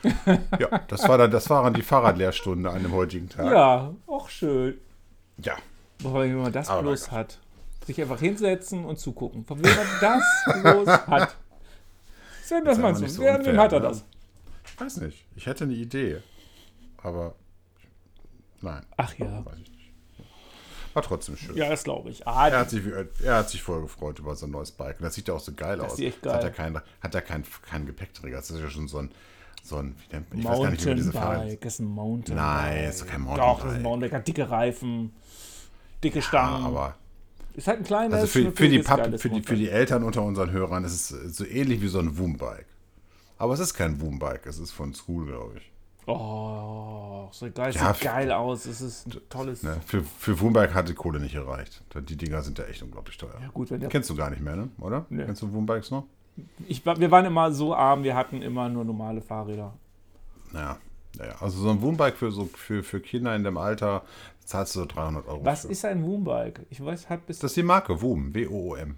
ja, 0.58 0.78
das 0.88 1.08
war 1.08 1.16
dann, 1.16 1.30
das 1.30 1.48
war 1.48 1.62
dann 1.64 1.72
die 1.72 1.82
Fahrradlehrstunde 1.82 2.70
an 2.70 2.82
dem 2.82 2.92
heutigen 2.92 3.28
Tag. 3.30 3.50
Ja, 3.50 3.94
auch 4.06 4.28
schön. 4.28 4.78
ja. 5.38 5.56
Wobei, 6.00 6.28
wenn 6.28 6.36
man 6.42 6.52
das 6.52 6.68
Aber 6.68 6.82
bloß 6.82 7.10
hat. 7.10 7.38
Sich 7.86 8.00
einfach 8.00 8.20
hinsetzen 8.20 8.84
und 8.84 8.98
zugucken. 8.98 9.44
Von 9.44 9.64
wem 9.64 9.74
man 9.74 9.86
das 10.00 10.62
bloß 10.62 10.88
hat. 10.88 11.34
Sven, 12.44 12.64
was 12.64 12.78
meinst 12.78 13.02
du? 13.02 13.08
so 13.08 13.22
Wer, 13.22 13.36
unfair, 13.38 13.52
wem 13.52 13.60
hat 13.60 13.72
er 13.72 13.80
das? 13.80 14.04
Ich 14.66 14.80
weiß 14.80 14.98
nicht. 14.98 15.24
Ich 15.36 15.46
hätte 15.46 15.64
eine 15.64 15.74
Idee. 15.74 16.22
Aber 17.02 17.34
nein, 18.60 18.84
Ach 18.96 19.14
ja. 19.14 19.44
weiß 19.44 19.54
ich 19.62 19.70
nicht. 19.70 19.92
War 20.94 21.02
trotzdem 21.02 21.36
schön. 21.36 21.56
Ja, 21.56 21.68
das 21.68 21.84
glaube 21.84 22.10
ich. 22.10 22.26
Ah, 22.26 22.48
Er 22.48 22.60
hat, 22.60 22.70
sich, 22.70 22.82
er 23.22 23.36
hat 23.36 23.50
sich 23.50 23.62
voll 23.62 23.82
gefreut 23.82 24.18
über 24.18 24.34
sein 24.36 24.50
neues 24.50 24.72
Bike. 24.72 24.98
Und 24.98 25.04
das 25.04 25.14
sieht 25.14 25.28
ja 25.28 25.34
auch 25.34 25.40
so 25.40 25.52
geil 25.52 25.78
Das 25.78 25.92
aus. 25.92 25.96
sieht 25.96 26.08
echt 26.08 26.24
Das 26.26 26.34
Hat 26.34 26.40
geil. 26.42 26.50
er 26.50 26.54
keinen 26.54 26.80
hat 27.00 27.14
er 27.14 27.22
keinen 27.22 27.44
keinen 27.68 27.86
Gepäckträger. 27.86 28.36
Das 28.36 28.50
ist 28.50 28.60
ja 28.60 28.68
schon 28.70 28.88
so 28.88 28.98
ein, 28.98 29.10
so 29.62 29.76
ein 29.76 29.94
wie 30.08 30.14
nennt, 30.16 30.26
ich 30.34 30.44
weiß 30.44 30.60
gar 30.60 30.70
nicht, 30.70 30.84
wie 30.84 30.88
man 30.88 30.96
diese 30.96 31.12
Fahrrad. 31.12 31.36
Mountainbike. 31.38 31.60
Das 31.60 31.72
ist 31.74 31.80
ein 31.80 31.86
Mountainbike. 31.86 32.44
Nein, 32.44 32.84
ist 32.88 33.00
doch 33.02 33.06
kein 33.06 33.24
Doch, 33.26 33.28
das 33.30 33.36
ist 33.36 33.76
ein 33.76 33.82
Mountainbike. 33.82 33.82
Mountainbike. 33.82 34.12
Hat 34.12 34.28
dicke 34.28 34.50
Reifen, 34.50 35.12
dicke 36.02 36.18
Ja, 36.18 36.22
Stangen. 36.22 36.64
aber 36.64 36.94
ist 37.54 37.66
halt 37.66 37.78
ein 37.78 37.84
kleines, 37.84 38.14
also 38.14 38.26
für, 38.26 38.38
für, 38.38 38.44
die 38.44 38.50
natürliches, 38.78 38.86
Papp, 38.86 38.98
geiles 38.98 39.22
für, 39.22 39.30
die, 39.30 39.42
für 39.42 39.56
die 39.56 39.68
Eltern 39.68 40.04
unter 40.04 40.22
unseren 40.22 40.52
Hörern 40.52 40.84
ist 40.84 41.10
es 41.10 41.36
so 41.36 41.44
ähnlich 41.44 41.80
wie 41.80 41.88
so 41.88 41.98
ein 41.98 42.16
Woombike. 42.16 42.66
Aber 43.36 43.52
es 43.52 43.60
ist 43.60 43.74
kein 43.74 44.00
Woombike, 44.00 44.48
es 44.48 44.58
ist 44.58 44.70
von 44.70 44.94
School, 44.94 45.26
glaube 45.26 45.54
ich. 45.58 45.72
Oh, 46.06 47.28
so 47.32 47.50
geil. 47.50 47.72
Ja, 47.74 47.92
Sieht 47.92 48.02
geil 48.04 48.32
aus. 48.32 48.64
Es 48.64 48.80
ist 48.80 49.06
ein 49.08 49.20
tolles. 49.28 49.62
Ne? 49.62 49.78
Für, 49.84 50.02
für 50.02 50.40
Woombike 50.40 50.72
hat 50.72 50.88
die 50.88 50.94
Kohle 50.94 51.20
nicht 51.20 51.34
gereicht. 51.34 51.82
Die 52.08 52.16
Dinger 52.16 52.42
sind 52.42 52.58
ja 52.58 52.64
echt 52.64 52.82
unglaublich 52.82 53.18
teuer. 53.18 53.34
Ja, 53.42 53.48
gut, 53.48 53.68
Kennst 53.90 54.08
du 54.08 54.16
gar 54.16 54.30
nicht 54.30 54.40
mehr, 54.40 54.56
ne? 54.56 54.68
oder? 54.80 55.04
Nee. 55.10 55.24
Kennst 55.24 55.42
du 55.42 55.52
Woombikes 55.52 55.90
noch? 55.90 56.04
ich, 56.66 56.84
wir 56.84 57.10
waren 57.10 57.24
immer 57.24 57.52
so 57.52 57.74
arm, 57.74 58.02
wir 58.04 58.14
hatten 58.14 58.42
immer 58.42 58.68
nur 58.68 58.84
normale 58.84 59.20
Fahrräder. 59.20 59.74
Naja, 60.52 60.78
naja. 61.18 61.34
Also 61.40 61.60
so 61.60 61.70
ein 61.70 61.82
Woombike 61.82 62.16
für, 62.16 62.30
so, 62.30 62.46
für, 62.54 62.82
für 62.82 63.00
Kinder 63.00 63.34
in 63.36 63.44
dem 63.44 63.56
Alter 63.58 64.02
zahlst 64.44 64.74
du 64.76 64.80
so 64.80 64.86
300 64.86 65.26
Euro. 65.28 65.44
Was 65.44 65.62
für. 65.62 65.68
ist 65.72 65.84
ein 65.84 66.02
Woombike? 66.04 66.64
Ich 66.70 66.82
weiß, 66.84 67.08
hat 67.10 67.26
bis 67.26 67.38
Das 67.38 67.50
ist 67.50 67.56
die 67.56 67.62
Marke, 67.62 68.00
Woom, 68.00 68.32
W-O-O-M. 68.34 68.96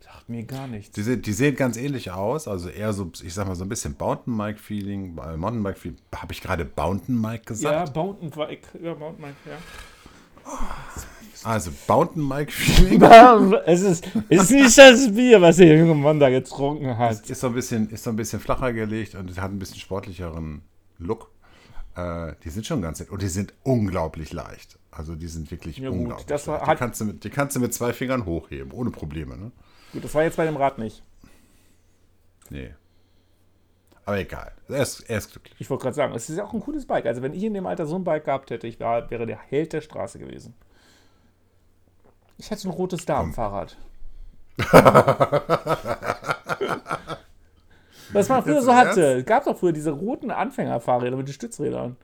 sagt 0.00 0.28
mir 0.28 0.44
gar 0.44 0.66
nichts. 0.68 0.92
Die, 0.94 1.02
sehen- 1.02 1.20
die 1.22 1.32
sehen 1.32 1.54
ganz 1.56 1.76
ähnlich 1.76 2.10
aus, 2.12 2.46
also 2.48 2.68
eher 2.68 2.92
so, 2.92 3.10
ich 3.22 3.34
sag 3.34 3.46
mal, 3.46 3.54
so 3.56 3.64
ein 3.64 3.68
bisschen 3.68 3.94
Mountainbike-Feeling, 3.98 5.14
Mountainbike-Feeling. 5.14 5.98
Habe 6.14 6.32
ich 6.32 6.40
gerade 6.40 6.70
Mountainbike 6.76 7.42
Ja, 7.42 7.48
gesagt? 7.48 7.96
Mountainbike. 7.96 8.68
Ja, 8.82 8.94
Mountainbike, 8.94 9.34
ja. 9.46 9.58
Also 11.44 11.70
Mountainbike-Feeling 11.88 13.02
es 13.66 13.82
ist, 13.82 14.06
ist 14.28 14.50
nicht 14.50 14.78
das 14.78 15.12
Bier, 15.14 15.40
was 15.40 15.56
der 15.56 15.76
junge 15.76 15.94
Mann 15.94 16.18
da 16.18 16.30
getrunken 16.30 16.96
hat. 16.96 17.28
ist 17.28 17.40
so, 17.40 17.48
ein 17.48 17.54
bisschen, 17.54 17.90
ist 17.90 18.04
so 18.04 18.10
ein 18.10 18.16
bisschen 18.16 18.40
flacher 18.40 18.72
gelegt 18.72 19.14
und 19.14 19.38
hat 19.40 19.50
ein 19.50 19.58
bisschen 19.58 19.76
sportlicheren 19.78 20.62
Look. 20.98 21.30
Äh, 21.96 22.34
die 22.44 22.50
sind 22.50 22.66
schon 22.66 22.82
ganz 22.82 23.00
nett 23.00 23.10
und 23.10 23.22
die 23.22 23.28
sind 23.28 23.54
unglaublich 23.62 24.32
leicht. 24.32 24.78
Also 24.90 25.14
die 25.14 25.28
sind 25.28 25.50
wirklich 25.50 25.78
Ja, 25.78 25.88
gut, 25.90 25.98
unglaublich 25.98 26.26
das 26.26 26.46
war- 26.46 26.58
leicht. 26.58 26.72
Die 26.72 26.76
kannst, 26.76 27.00
du 27.00 27.04
mit, 27.06 27.24
die 27.24 27.30
kannst 27.30 27.56
du 27.56 27.60
mit 27.60 27.74
zwei 27.74 27.92
Fingern 27.92 28.24
hochheben, 28.26 28.72
ohne 28.72 28.90
Probleme. 28.90 29.36
Ne? 29.36 29.50
Gut, 29.92 30.04
das 30.04 30.14
war 30.14 30.22
jetzt 30.22 30.36
bei 30.36 30.44
dem 30.44 30.56
Rad 30.56 30.78
nicht. 30.78 31.02
Nee. 32.50 32.74
Aber 34.04 34.18
egal. 34.18 34.52
Er 34.68 34.82
ist, 34.82 35.00
er 35.00 35.18
ist 35.18 35.32
glücklich. 35.32 35.56
Ich 35.58 35.68
wollte 35.70 35.82
gerade 35.82 35.96
sagen, 35.96 36.14
es 36.14 36.28
ist 36.30 36.36
ja 36.36 36.44
auch 36.44 36.52
ein 36.52 36.60
cooles 36.60 36.86
Bike. 36.86 37.06
Also 37.06 37.22
wenn 37.22 37.32
ich 37.34 37.42
in 37.42 37.54
dem 37.54 37.66
Alter 37.66 37.86
so 37.86 37.96
ein 37.96 38.04
Bike 38.04 38.24
gehabt 38.26 38.50
hätte, 38.50 38.66
ich 38.68 38.78
war, 38.78 39.10
wäre 39.10 39.26
der 39.26 39.38
Held 39.38 39.72
der 39.72 39.80
Straße 39.80 40.18
gewesen. 40.18 40.54
Ich 42.38 42.50
hätte 42.50 42.60
so 42.60 42.68
ein 42.68 42.74
rotes 42.74 43.04
Damenfahrrad. 43.06 43.76
Was 48.12 48.28
man 48.28 48.42
früher 48.42 48.62
so 48.62 48.74
hatte. 48.74 49.18
Es 49.18 49.24
gab 49.26 49.44
doch 49.44 49.56
früher 49.58 49.72
diese 49.72 49.90
roten 49.90 50.30
Anfängerfahrräder 50.30 51.16
mit 51.16 51.28
den 51.28 51.32
Stützrädern. 51.34 51.96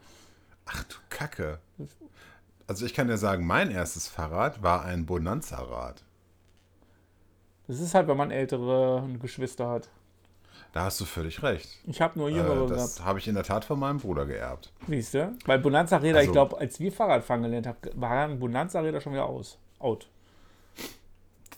Ach 0.66 0.84
du 0.84 0.96
Kacke. 1.10 1.58
Also 2.66 2.86
ich 2.86 2.94
kann 2.94 3.08
dir 3.08 3.18
sagen, 3.18 3.46
mein 3.46 3.70
erstes 3.70 4.08
Fahrrad 4.08 4.62
war 4.62 4.84
ein 4.84 5.04
Bonanza-Rad. 5.06 6.02
Das 7.68 7.80
ist 7.80 7.94
halt, 7.94 8.08
wenn 8.08 8.16
man 8.16 8.30
ältere 8.30 9.06
Geschwister 9.20 9.68
hat. 9.68 9.88
Da 10.72 10.84
hast 10.84 11.00
du 11.00 11.04
völlig 11.04 11.42
recht. 11.42 11.68
Ich 11.86 12.00
habe 12.00 12.18
nur 12.18 12.30
jüngere 12.30 12.64
Äh, 12.64 12.68
das 12.68 13.04
habe 13.04 13.18
ich 13.18 13.28
in 13.28 13.34
der 13.34 13.44
Tat 13.44 13.64
von 13.64 13.78
meinem 13.78 13.98
Bruder 13.98 14.24
geerbt. 14.24 14.72
Siehst 14.88 15.12
du? 15.14 15.36
Weil 15.44 15.58
Bonanza-Räder, 15.58 16.20
ich 16.22 16.28
Also- 16.28 16.32
glaube, 16.32 16.58
als 16.58 16.80
wir 16.80 16.90
Fahrradfahren 16.90 17.42
gelernt 17.42 17.66
haben, 17.66 17.76
waren 17.94 18.38
Bonanza-Räder 18.38 19.00
schon 19.00 19.12
wieder 19.12 19.26
aus. 19.26 19.58
Out. 19.78 20.08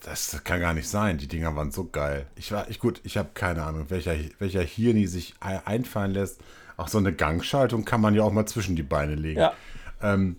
Das 0.05 0.45
kann 0.45 0.61
gar 0.61 0.75
nicht 0.75 0.89
sein. 0.89 1.17
Die 1.19 1.29
Dinger 1.29 1.57
waren 1.57 1.71
so 1.71 1.85
geil. 1.89 2.27
Ich 2.37 2.53
war, 2.53 2.69
ich 2.69 2.79
gut, 2.79 3.01
ich 3.05 3.17
habe 3.17 3.31
keine 3.33 3.65
Ahnung, 3.65 3.89
welcher, 3.89 4.15
welcher 4.39 4.63
Hirni 4.63 5.07
sich 5.07 5.35
ei- 5.41 5.65
einfallen 5.67 6.11
lässt. 6.13 6.41
Auch 6.77 6.89
so 6.89 6.99
eine 6.99 7.13
Gangschaltung 7.15 7.85
kann 7.85 8.01
man 8.01 8.15
ja 8.15 8.23
auch 8.23 8.33
mal 8.33 8.47
zwischen 8.47 8.77
die 8.77 8.83
Beine 8.83 9.15
legen. 9.15 9.41
Ja. 9.41 9.55
Ähm, 10.03 10.37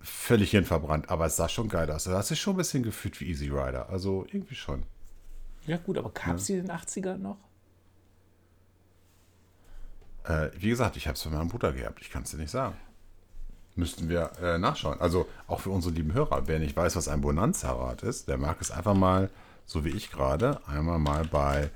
völlig 0.00 0.50
hirnverbrannt, 0.50 1.08
aber 1.08 1.26
es 1.26 1.36
sah 1.36 1.48
schon 1.48 1.68
geil 1.68 1.90
aus. 1.90 2.04
Das 2.04 2.30
ist 2.30 2.40
schon 2.40 2.54
ein 2.54 2.58
bisschen 2.58 2.82
gefühlt 2.82 3.18
wie 3.20 3.28
Easy 3.30 3.48
Rider. 3.48 3.88
Also 3.88 4.26
irgendwie 4.30 4.56
schon. 4.56 4.82
Ja, 5.66 5.76
gut, 5.78 5.96
aber 5.96 6.10
gab 6.10 6.36
es 6.36 6.44
die 6.46 6.54
in 6.54 6.66
den 6.66 6.76
80ern 6.76 7.16
noch? 7.18 7.38
Äh, 10.24 10.50
wie 10.58 10.68
gesagt, 10.68 10.96
ich 10.96 11.06
habe 11.06 11.14
es 11.14 11.22
von 11.22 11.32
meinem 11.32 11.48
Bruder 11.48 11.72
gehabt. 11.72 12.00
Ich 12.00 12.10
kann 12.10 12.24
es 12.24 12.30
dir 12.30 12.36
nicht 12.36 12.50
sagen. 12.50 12.76
Müssten 13.74 14.08
wir 14.08 14.32
äh, 14.42 14.58
nachschauen. 14.58 15.00
Also 15.00 15.26
auch 15.46 15.60
für 15.60 15.70
unsere 15.70 15.94
lieben 15.94 16.12
Hörer. 16.12 16.42
Wer 16.46 16.58
nicht 16.58 16.76
weiß, 16.76 16.94
was 16.96 17.08
ein 17.08 17.22
Bonanza-Rad 17.22 18.02
ist, 18.02 18.28
der 18.28 18.36
mag 18.36 18.58
es 18.60 18.70
einfach 18.70 18.94
mal, 18.94 19.30
so 19.64 19.84
wie 19.84 19.90
ich 19.90 20.10
gerade, 20.10 20.60
einmal 20.66 20.98
mal 20.98 21.24
bei 21.24 21.70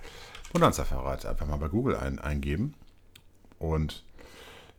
Bonanza-Fahrrad 0.52 1.24
einfach 1.26 1.46
mal 1.46 1.56
bei 1.56 1.68
Google 1.68 1.96
ein, 1.96 2.18
eingeben. 2.18 2.74
Und 3.58 4.04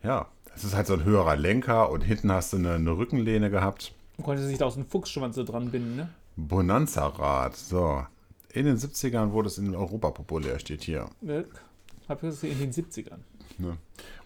ja, 0.03 0.27
es 0.55 0.63
ist 0.63 0.75
halt 0.75 0.87
so 0.87 0.93
ein 0.93 1.03
höherer 1.03 1.35
Lenker 1.35 1.89
und 1.89 2.01
hinten 2.01 2.31
hast 2.31 2.53
du 2.53 2.57
eine, 2.57 2.73
eine 2.73 2.91
Rückenlehne 2.97 3.49
gehabt. 3.49 3.93
Man 4.17 4.25
konnte 4.25 4.43
sich 4.45 4.57
da 4.57 4.65
aus 4.65 4.75
dem 4.75 4.85
Fuchsschwanz 4.85 5.35
so 5.35 5.43
dran 5.43 5.71
binden, 5.71 5.95
ne? 5.95 6.09
Bonanza-Rad. 6.35 7.55
So. 7.55 8.05
In 8.53 8.65
den 8.65 8.77
70ern 8.77 9.31
wurde 9.31 9.47
es 9.47 9.57
in 9.57 9.75
Europa 9.75 10.11
populär, 10.11 10.59
steht 10.59 10.83
hier. 10.83 11.09
ne? 11.21 11.45
Hab 12.07 12.23
ich 12.23 12.29
das 12.29 12.43
in 12.43 12.57
den 12.59 12.71
70ern. 12.71 13.19
Ne? 13.57 13.77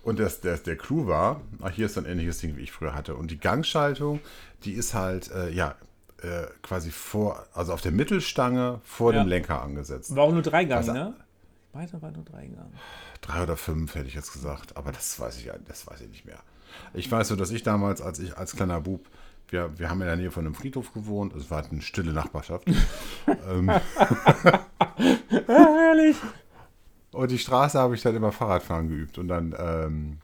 Und 0.03 0.19
das, 0.19 0.41
der, 0.41 0.57
der 0.57 0.75
Clou 0.77 1.05
war, 1.07 1.41
ach, 1.61 1.69
hier 1.71 1.85
ist 1.85 1.97
ein 1.97 2.05
ähnliches 2.05 2.39
Ding, 2.39 2.57
wie 2.57 2.61
ich 2.61 2.71
früher 2.71 2.95
hatte. 2.95 3.15
Und 3.15 3.29
die 3.31 3.37
Gangschaltung, 3.39 4.19
die 4.65 4.73
ist 4.73 4.93
halt, 4.93 5.29
äh, 5.31 5.49
ja, 5.51 5.75
äh, 6.23 6.47
quasi 6.63 6.91
vor, 6.91 7.45
also 7.53 7.73
auf 7.73 7.81
der 7.81 7.91
Mittelstange 7.91 8.79
vor 8.83 9.13
Ja. 9.13 9.23
dem 9.23 9.27
Lenker 9.29 9.61
angesetzt. 9.61 10.15
War 10.15 10.23
auch 10.23 10.31
nur 10.33 10.41
Dreigang, 10.41 10.77
Also- 10.79 10.93
ne? 10.93 11.13
Weiter 11.73 12.01
war 12.01 12.11
nur 12.11 12.25
Dreigang. 12.25 12.71
Drei 13.21 13.43
oder 13.43 13.55
fünf 13.55 13.95
hätte 13.95 14.07
ich 14.07 14.13
jetzt 14.15 14.33
gesagt, 14.33 14.75
aber 14.75 14.91
das 14.91 15.17
weiß 15.19 15.37
ich 15.37 15.45
ja, 15.45 15.53
das 15.67 15.87
weiß 15.87 16.01
ich 16.01 16.09
nicht 16.09 16.25
mehr. 16.25 16.39
Ich 16.93 17.09
weiß 17.09 17.29
so, 17.29 17.35
dass 17.37 17.49
ich 17.51 17.63
damals, 17.63 18.01
als 18.01 18.19
ich 18.19 18.37
als 18.37 18.55
kleiner 18.57 18.81
Bub, 18.81 19.05
wir, 19.49 19.77
wir 19.79 19.89
haben 19.89 20.01
in 20.01 20.07
der 20.07 20.17
Nähe 20.17 20.31
von 20.31 20.45
einem 20.45 20.55
Friedhof 20.55 20.91
gewohnt, 20.93 21.33
es 21.35 21.49
war 21.49 21.63
eine 21.65 21.81
stille 21.81 22.11
Nachbarschaft. 22.11 22.67
ähm, 23.49 23.69
herrlich. 25.47 26.17
Und 27.11 27.31
die 27.31 27.39
Straße 27.39 27.77
habe 27.79 27.95
ich 27.95 28.01
dann 28.01 28.15
immer 28.15 28.31
Fahrradfahren 28.31 28.87
geübt 28.89 29.17
und 29.17 29.27
dann 29.27 29.55
ähm, 29.57 30.17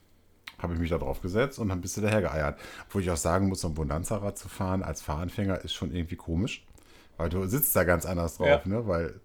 habe 0.58 0.74
ich 0.74 0.80
mich 0.80 0.90
da 0.90 0.98
drauf 0.98 1.22
gesetzt 1.22 1.60
und 1.60 1.70
dann 1.70 1.82
bist 1.82 1.98
du 1.98 2.02
daher 2.02 2.22
geeiert. 2.22 2.60
Wo 2.90 3.00
ich 3.00 3.10
auch 3.12 3.18
sagen 3.18 3.48
muss, 3.50 3.62
so 3.62 3.68
ein 3.68 3.74
Bonanza-Rad 3.74 4.38
zu 4.38 4.50
fahren 4.50 4.84
als 4.84 5.02
Fahranfänger 5.02 5.62
ist 5.64 5.74
schon 5.74 5.94
irgendwie 5.94 6.16
komisch, 6.16 6.66
weil 7.18 7.30
du 7.30 7.46
sitzt 7.46 7.76
da 7.76 7.84
ganz 7.84 8.06
anders 8.06 8.38
drauf, 8.38 8.48
Ja. 8.48 8.62
ne? 8.66 8.88
Weil 8.88 9.20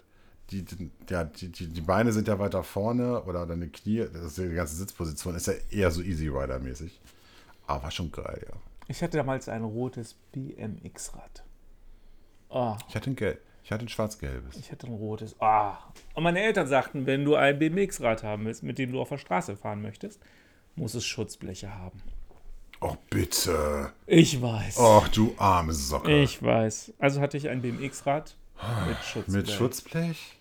die, 0.51 0.65
die, 0.65 0.91
ja, 1.09 1.25
die, 1.25 1.49
die, 1.51 1.81
Beine 1.81 2.13
sind 2.13 2.29
ja 2.29 2.39
weiter 2.39 2.63
vorne 2.63 3.23
oder 3.23 3.47
deine 3.47 3.69
Knie, 3.69 4.07
das 4.13 4.35
die 4.35 4.51
ganze 4.51 4.77
Sitzposition 4.77 5.35
ist 5.35 5.47
ja 5.47 5.55
eher 5.71 5.91
so 5.91 6.03
Easy 6.03 6.29
Rider-mäßig. 6.29 7.01
Aber 7.67 7.91
schon 7.91 8.13
geil, 8.13 8.45
ja. 8.47 8.55
Ich 8.89 9.03
hatte 9.03 9.17
damals 9.17 9.49
ein 9.49 9.63
rotes 9.63 10.15
BMX-Rad. 10.33 11.45
Oh, 12.51 12.77
Ich 12.89 12.95
hatte 12.95 13.11
ein 13.11 13.17
Gelb. 13.17 13.41
Ich 13.65 13.71
hatte 13.71 13.85
ein 13.85 13.89
schwarz-gelbes. 13.89 14.57
ich 14.57 14.73
hatte 14.73 14.87
ein 14.87 14.93
rotes. 14.93 15.41
Ah. 15.41 15.79
Und 16.15 16.25
meine 16.25 16.41
Eltern 16.43 16.67
sagten, 16.67 17.07
wenn 17.07 17.25
du 17.25 17.37
ein 17.37 17.59
BMX-Rad 17.59 18.23
haben 18.25 18.45
willst, 18.45 18.63
mit 18.63 18.79
dem 18.79 18.93
du 18.93 19.01
auf 19.01 19.09
der 19.09 19.19
Straße 19.19 19.57
fahren 19.57 19.83
möchtest, 19.83 20.21
muss 20.75 20.95
es 20.95 21.05
Schutzbleche 21.05 21.73
haben. 21.73 22.03
Oh, 22.81 22.97
bitte. 23.11 23.93
Ich 24.07 24.43
weiß. 24.43 24.79
Oh, 24.79 25.05
du 25.15 25.35
arme 25.39 25.73
Socke. 25.73 26.23
Ich 26.23 26.43
weiß. 26.43 26.95
Also 26.99 27.21
hatte 27.21 27.37
ich 27.37 27.49
ein 27.49 27.63
BMX-Rad 27.63 28.37
mit 28.89 28.99
Schutzblech. 29.05 29.37
Mit 29.37 29.51
Schutzblech? 29.51 30.39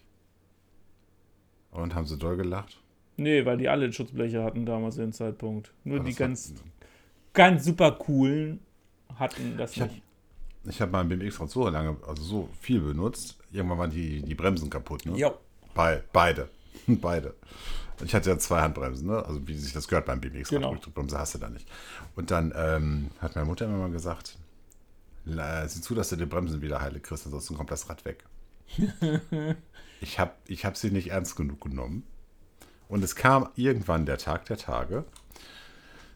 Und 1.72 1.94
haben 1.94 2.08
sie 2.08 2.18
doll 2.18 2.38
gelacht? 2.38 2.80
Nee, 3.18 3.46
weil 3.46 3.58
die 3.58 3.70
alle 3.70 3.92
Schutzbleche 3.94 4.44
hatten 4.44 4.66
damals 4.66 4.96
den 4.96 5.14
Zeitpunkt. 5.14 5.72
Nur 5.84 6.00
die 6.00 6.16
ganz, 6.16 6.54
ganz 7.34 7.66
super 7.66 7.92
coolen 7.92 8.60
hatten 9.16 9.58
das 9.58 9.74
Ich 9.78 9.84
nicht. 9.84 10.02
Ich 10.66 10.80
habe 10.82 10.92
mein 10.92 11.08
BMX-Rad 11.10 11.50
so 11.50 11.68
lange, 11.68 11.98
also 12.08 12.22
so 12.24 12.50
viel 12.60 12.80
benutzt. 12.82 13.38
Irgendwann 13.52 13.80
waren 13.80 13.92
die, 13.92 14.22
die 14.22 14.36
Bremsen 14.36 14.70
kaputt, 14.70 15.06
ne? 15.06 15.18
Jo. 15.18 15.34
Bei, 15.74 16.04
beide. 16.14 16.50
beide. 16.88 17.36
Ich 18.04 18.14
hatte 18.16 18.30
ja 18.30 18.38
zwei 18.38 18.62
Handbremsen, 18.62 19.08
ne? 19.08 19.24
Also 19.26 19.48
wie 19.48 19.58
sich 19.58 19.74
das 19.74 19.88
gehört 19.88 20.06
beim 20.06 20.22
BMX-Rad. 20.22 20.50
Genau. 20.50 20.70
Rückdruckbremse 20.72 21.18
hast 21.18 21.34
du 21.36 21.38
da 21.40 21.50
nicht. 21.50 21.68
Und 22.16 22.30
dann 22.32 22.54
ähm, 22.56 23.10
hat 23.20 23.36
meine 23.36 23.48
Mutter 23.48 23.66
immer 23.66 23.78
mal 23.78 23.92
gesagt, 23.92 24.38
"La- 25.26 25.68
sieh 25.68 25.82
zu, 25.82 25.96
dass 25.96 26.10
du 26.10 26.16
die 26.16 26.26
Bremsen 26.26 26.62
wieder 26.62 26.82
heile 26.82 27.00
kriegst, 27.00 27.26
ansonsten 27.26 27.56
kommt 27.56 27.72
das 27.72 27.90
Rad 27.90 28.06
weg. 28.06 28.24
ich 30.02 30.20
habe 30.20 30.32
ich 30.48 30.66
hab 30.66 30.78
sie 30.78 30.92
nicht 30.92 31.10
ernst 31.12 31.36
genug 31.36 31.62
genommen. 31.62 32.04
Und 32.88 33.04
es 33.04 33.16
kam 33.16 33.50
irgendwann 33.56 34.06
der 34.06 34.18
Tag 34.18 34.46
der 34.46 34.58
Tage. 34.58 35.06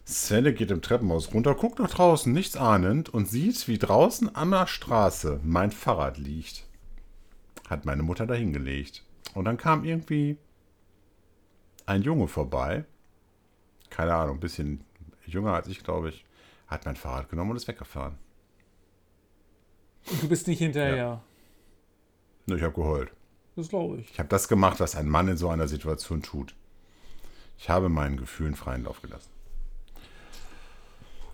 Svenne 0.06 0.52
geht 0.54 0.70
im 0.70 0.82
Treppenhaus 0.82 1.34
runter, 1.34 1.54
guckt 1.56 1.80
nach 1.80 1.90
draußen, 1.90 2.32
nichts 2.32 2.56
ahnend 2.56 3.08
und 3.08 3.28
sieht, 3.28 3.66
wie 3.66 3.76
draußen 3.78 4.34
an 4.36 4.52
der 4.52 4.68
Straße 4.68 5.40
mein 5.42 5.72
Fahrrad 5.72 6.16
liegt. 6.16 6.64
Hat 7.68 7.84
meine 7.84 8.04
Mutter 8.04 8.26
dahin 8.26 8.52
gelegt. 8.52 9.04
Und 9.34 9.46
dann 9.46 9.56
kam 9.56 9.84
irgendwie 9.84 10.38
ein 11.86 12.02
Junge 12.02 12.28
vorbei. 12.28 12.84
Keine 13.90 14.14
Ahnung, 14.14 14.36
ein 14.36 14.40
bisschen 14.40 14.84
jünger 15.26 15.54
als 15.54 15.66
ich, 15.66 15.82
glaube 15.82 16.10
ich. 16.10 16.24
Hat 16.68 16.84
mein 16.84 16.96
Fahrrad 16.96 17.28
genommen 17.28 17.50
und 17.50 17.56
ist 17.56 17.68
weggefahren. 17.68 18.16
Und 20.08 20.22
du 20.22 20.28
bist 20.28 20.46
nicht 20.46 20.58
hinterher. 20.58 21.22
Ne, 22.46 22.56
Ich 22.56 22.62
habe 22.62 22.74
geheult. 22.74 23.10
Das 23.56 23.68
glaube 23.70 23.98
ich. 23.98 24.10
Ich 24.12 24.18
habe 24.20 24.28
das 24.28 24.46
gemacht, 24.46 24.78
was 24.78 24.94
ein 24.94 25.08
Mann 25.08 25.26
in 25.26 25.36
so 25.36 25.48
einer 25.48 25.66
Situation 25.66 26.22
tut. 26.22 26.54
Ich 27.58 27.68
habe 27.70 27.88
meinen 27.88 28.16
Gefühlen 28.16 28.54
freien 28.54 28.84
Lauf 28.84 29.02
gelassen. 29.02 29.30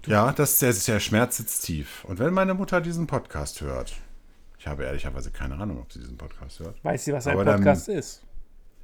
Ja, 0.07 0.33
das, 0.33 0.59
der, 0.59 0.73
der 0.73 1.01
Schmerz 1.01 1.37
sitzt 1.37 1.65
tief. 1.65 2.05
Und 2.05 2.19
wenn 2.19 2.35
meine 2.35 2.55
Mutter 2.55 2.81
diesen 2.81 3.07
Podcast 3.07 3.61
hört, 3.61 3.93
ich 4.59 4.67
habe 4.67 4.85
ehrlicherweise 4.85 5.31
keine 5.31 5.57
Ahnung, 5.57 5.81
ob 5.81 5.93
sie 5.93 6.01
diesen 6.01 6.17
Podcast 6.19 6.61
hört. 6.61 6.83
Weiß 6.85 7.05
sie, 7.05 7.13
was 7.13 7.27
ein 7.27 7.35
Aber 7.35 7.45
dann- 7.45 7.61
Podcast 7.63 7.89
ist? 7.89 8.23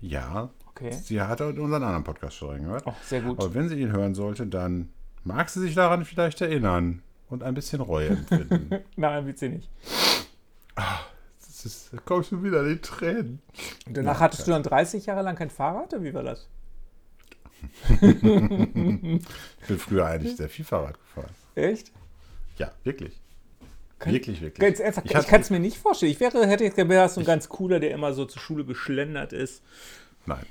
Ja, 0.00 0.50
Okay. 0.70 0.92
sie 0.92 1.20
hat 1.20 1.40
unseren 1.40 1.72
anderen 1.82 2.04
Podcast 2.04 2.36
schon 2.36 2.50
reingehört. 2.50 2.84
Oh, 2.86 2.94
sehr 3.04 3.20
gut. 3.20 3.38
Aber 3.40 3.52
wenn 3.54 3.68
sie 3.68 3.80
ihn 3.80 3.90
hören 3.90 4.14
sollte, 4.14 4.46
dann 4.46 4.90
mag 5.24 5.48
sie 5.50 5.58
sich 5.60 5.74
daran 5.74 6.04
vielleicht 6.04 6.40
erinnern 6.40 7.02
und 7.28 7.42
ein 7.42 7.54
bisschen 7.54 7.80
Reue 7.80 8.10
empfinden. 8.10 8.70
Nein, 8.96 9.26
wird 9.26 9.38
sie 9.38 9.48
nicht. 9.48 9.68
das 10.76 11.64
ist, 11.64 11.92
da 11.92 11.98
kommen 11.98 12.22
schon 12.22 12.44
wieder 12.44 12.64
die 12.64 12.80
Tränen. 12.80 13.40
Und 13.86 13.96
danach 13.96 14.20
hattest 14.20 14.46
du 14.46 14.52
dann 14.52 14.62
30 14.62 15.06
Jahre 15.06 15.22
lang 15.22 15.34
kein 15.36 15.50
Fahrrad? 15.50 15.92
Oder 15.92 16.02
wie 16.04 16.14
war 16.14 16.22
das? 16.22 16.48
Ich 18.00 18.20
bin 18.20 19.78
früher 19.78 20.06
eigentlich 20.06 20.36
sehr 20.36 20.48
viel 20.48 20.64
Fahrrad 20.64 20.98
gefahren. 21.00 21.30
Echt? 21.54 21.92
Ja, 22.58 22.72
wirklich. 22.84 23.18
Kann- 23.98 24.12
wirklich, 24.12 24.40
wirklich. 24.40 24.60
Ganz 24.66 24.80
ernsthaft, 24.80 25.10
Ich 25.10 25.16
ich, 25.16 25.26
kann 25.26 25.40
es 25.40 25.50
mir 25.50 25.58
nicht 25.58 25.76
vorstellen. 25.76 26.12
Ich 26.12 26.20
wäre, 26.20 26.46
hätte 26.46 26.64
jetzt 26.64 26.76
gedacht, 26.76 27.10
so 27.10 27.20
ein 27.20 27.26
ganz 27.26 27.48
cooler, 27.48 27.80
der 27.80 27.90
immer 27.90 28.12
so 28.12 28.24
zur 28.26 28.40
Schule 28.40 28.64
geschlendert 28.64 29.32
ist. 29.32 29.62
Nein. 30.26 30.46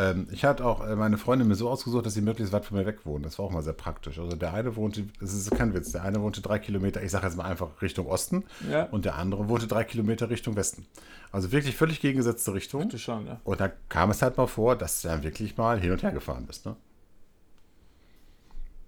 Ähm, 0.00 0.28
ich 0.30 0.44
hatte 0.44 0.64
auch 0.64 0.86
äh, 0.86 0.94
meine 0.94 1.18
Freundin 1.18 1.48
mir 1.48 1.56
so 1.56 1.68
ausgesucht, 1.68 2.06
dass 2.06 2.14
sie 2.14 2.20
möglichst 2.20 2.52
weit 2.52 2.64
von 2.64 2.78
mir 2.78 2.86
weg 2.86 3.04
wohnen. 3.04 3.24
Das 3.24 3.38
war 3.38 3.46
auch 3.46 3.50
mal 3.50 3.62
sehr 3.64 3.72
praktisch. 3.72 4.18
Also 4.20 4.36
der 4.36 4.54
eine 4.54 4.76
wohnte, 4.76 5.04
das 5.20 5.32
ist 5.34 5.50
kein 5.50 5.74
Witz, 5.74 5.90
der 5.90 6.04
eine 6.04 6.22
wohnte 6.22 6.40
drei 6.40 6.60
Kilometer, 6.60 7.02
ich 7.02 7.10
sage 7.10 7.26
jetzt 7.26 7.36
mal 7.36 7.44
einfach 7.44 7.82
Richtung 7.82 8.06
Osten 8.06 8.44
Ja. 8.70 8.84
und 8.84 9.04
der 9.04 9.16
andere 9.16 9.48
wohnte 9.48 9.66
drei 9.66 9.82
Kilometer 9.82 10.30
Richtung 10.30 10.54
Westen. 10.54 10.86
Also 11.32 11.50
wirklich 11.50 11.74
völlig 11.76 12.00
gegengesetzte 12.00 12.54
Richtung. 12.54 12.88
Schon, 12.96 13.24
ne? 13.24 13.40
Und 13.42 13.60
da 13.60 13.68
kam 13.88 14.10
es 14.10 14.22
halt 14.22 14.36
mal 14.36 14.46
vor, 14.46 14.76
dass 14.76 15.02
du 15.02 15.08
dann 15.08 15.24
wirklich 15.24 15.56
mal 15.56 15.80
hin 15.80 15.90
und 15.90 16.02
her 16.02 16.12
gefahren 16.12 16.46
bist. 16.46 16.64
Ne? 16.64 16.76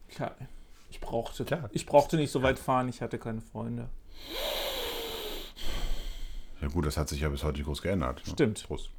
Klar. 0.09 0.37
Ich 0.91 1.01
brauchte, 1.01 1.45
Klar. 1.45 1.69
ich 1.73 1.87
brauchte 1.87 2.17
nicht 2.17 2.31
so 2.31 2.43
weit 2.43 2.59
fahren, 2.59 2.89
ich 2.89 3.01
hatte 3.03 3.19
keine 3.19 3.41
Freunde. 3.41 3.89
Ja 6.61 6.69
gut, 6.69 6.85
das 6.87 6.97
hat 6.97 7.09
sich 7.09 7.21
ja 7.21 7.29
bis 7.29 7.43
heute 7.43 7.59
nicht 7.59 7.67
groß 7.67 7.83
geändert. 7.83 8.23
Ne? 8.27 8.33
Stimmt. 8.33 8.65
Prost. 8.67 8.91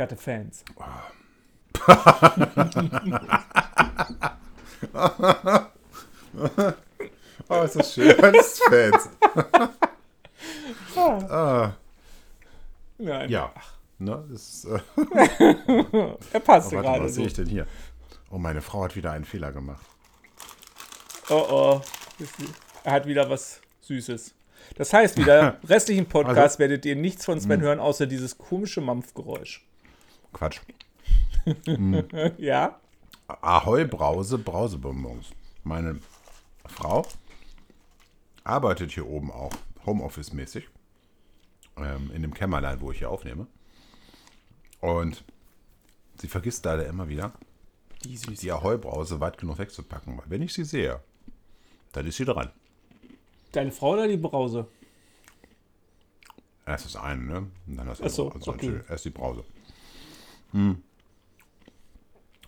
Ich 0.00 0.02
hatte 0.02 0.16
Fans. 0.16 0.64
Oh, 7.48 7.62
ist 7.62 7.76
das 7.76 7.94
schön. 7.94 8.10
Ist 8.34 8.62
Fans. 8.70 9.08
ah, 10.96 11.72
Nein. 12.98 13.28
ja. 13.28 13.52
Ne, 13.98 14.24
ist, 14.32 14.64
äh, 14.66 14.78
Er 16.32 16.40
passte 16.40 16.76
warte, 16.76 16.88
gerade 16.88 17.04
was 17.04 17.10
so. 17.10 17.16
sehe 17.16 17.26
ich 17.26 17.34
denn 17.34 17.46
hier? 17.48 17.66
Oh, 18.30 18.38
meine 18.38 18.62
Frau 18.62 18.84
hat 18.84 18.96
wieder 18.96 19.10
einen 19.12 19.26
Fehler 19.26 19.52
gemacht. 19.52 19.84
Oh 21.28 21.44
oh. 21.50 21.82
Er 22.84 22.92
hat 22.92 23.06
wieder 23.06 23.28
was 23.28 23.60
Süßes. 23.82 24.32
Das 24.76 24.92
heißt, 24.94 25.18
wieder 25.18 25.58
im 25.60 25.66
restlichen 25.68 26.06
Podcast 26.06 26.38
Also- 26.38 26.58
werdet 26.60 26.86
ihr 26.86 26.96
nichts 26.96 27.24
von 27.26 27.34
Hm. 27.34 27.40
Sven 27.42 27.60
hören, 27.60 27.80
außer 27.80 28.06
dieses 28.06 28.38
komische 28.38 28.80
Mampfgeräusch. 28.80 29.66
Quatsch. 30.32 30.60
Ja? 32.38 32.78
Ahoi 33.26 33.84
Brause, 33.84 34.38
Brausebonbons. 34.38 35.30
Meine 35.64 36.00
Frau 36.66 37.06
arbeitet 38.44 38.92
hier 38.92 39.06
oben 39.06 39.30
auch 39.30 39.52
Homeoffice-mäßig. 39.86 40.64
Ähm, 41.76 42.10
in 42.12 42.22
dem 42.22 42.34
Kämmerlein, 42.34 42.80
wo 42.80 42.90
ich 42.92 42.98
hier 42.98 43.10
aufnehme. 43.10 43.46
Und 44.80 45.24
sie 46.20 46.28
vergisst 46.28 46.64
leider 46.64 46.86
immer 46.86 47.08
wieder, 47.08 47.32
Die 48.04 48.16
die 48.16 48.52
Ahoi-Brause 48.52 49.20
weit 49.20 49.38
genug 49.38 49.58
wegzupacken. 49.58 50.18
Weil 50.18 50.24
wenn 50.28 50.42
ich 50.42 50.52
sie 50.52 50.64
sehe, 50.64 51.00
dann 51.92 52.06
ist 52.06 52.16
sie 52.16 52.24
dran. 52.24 52.50
Deine 53.52 53.72
Frau 53.72 53.92
oder 53.92 54.08
die 54.08 54.16
Brause? 54.16 54.66
Erst 56.66 56.84
das 56.84 56.96
eine, 56.96 57.22
ne? 57.22 57.50
Und 57.66 57.76
dann 57.76 57.86
das 57.86 58.00
Ach 58.00 58.08
so, 58.08 58.24
andere. 58.24 58.38
Also 58.38 58.50
okay. 58.52 58.66
natürlich 58.66 58.90
erst 58.90 59.04
die 59.04 59.10
Brause. 59.10 59.44
Hm. 60.52 60.82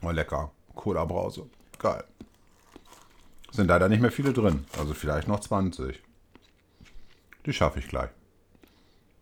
Oh, 0.03 0.11
lecker. 0.11 0.51
Cola-Brause. 0.75 1.49
Geil. 1.79 2.05
Sind 3.51 3.69
leider 3.69 3.89
nicht 3.89 4.01
mehr 4.01 4.11
viele 4.11 4.33
drin. 4.33 4.65
Also 4.79 4.95
vielleicht 4.95 5.29
noch 5.29 5.41
20. 5.41 6.01
Die 7.47 7.53
schaffe 7.53 7.79
ich 7.79 7.89
gleich. 7.89 8.11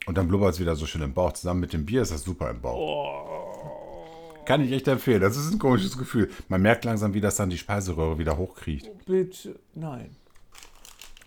Und 0.06 0.16
dann 0.16 0.28
blubbert 0.28 0.54
es 0.54 0.60
wieder 0.60 0.76
so 0.76 0.86
schön 0.86 1.02
im 1.02 1.14
Bauch. 1.14 1.32
Zusammen 1.32 1.60
mit 1.60 1.72
dem 1.72 1.84
Bier 1.84 2.02
ist 2.02 2.12
das 2.12 2.22
super 2.22 2.50
im 2.50 2.60
Bauch. 2.60 2.76
Oh. 2.78 4.44
Kann 4.44 4.62
ich 4.62 4.72
echt 4.72 4.88
empfehlen. 4.88 5.20
Das 5.20 5.36
ist 5.36 5.52
ein 5.52 5.58
komisches 5.58 5.96
Gefühl. 5.96 6.30
Man 6.48 6.62
merkt 6.62 6.84
langsam, 6.84 7.14
wie 7.14 7.20
das 7.20 7.36
dann 7.36 7.50
die 7.50 7.58
Speiseröhre 7.58 8.18
wieder 8.18 8.36
hochkriegt. 8.36 8.90
Bitte, 9.06 9.58
nein. 9.74 10.16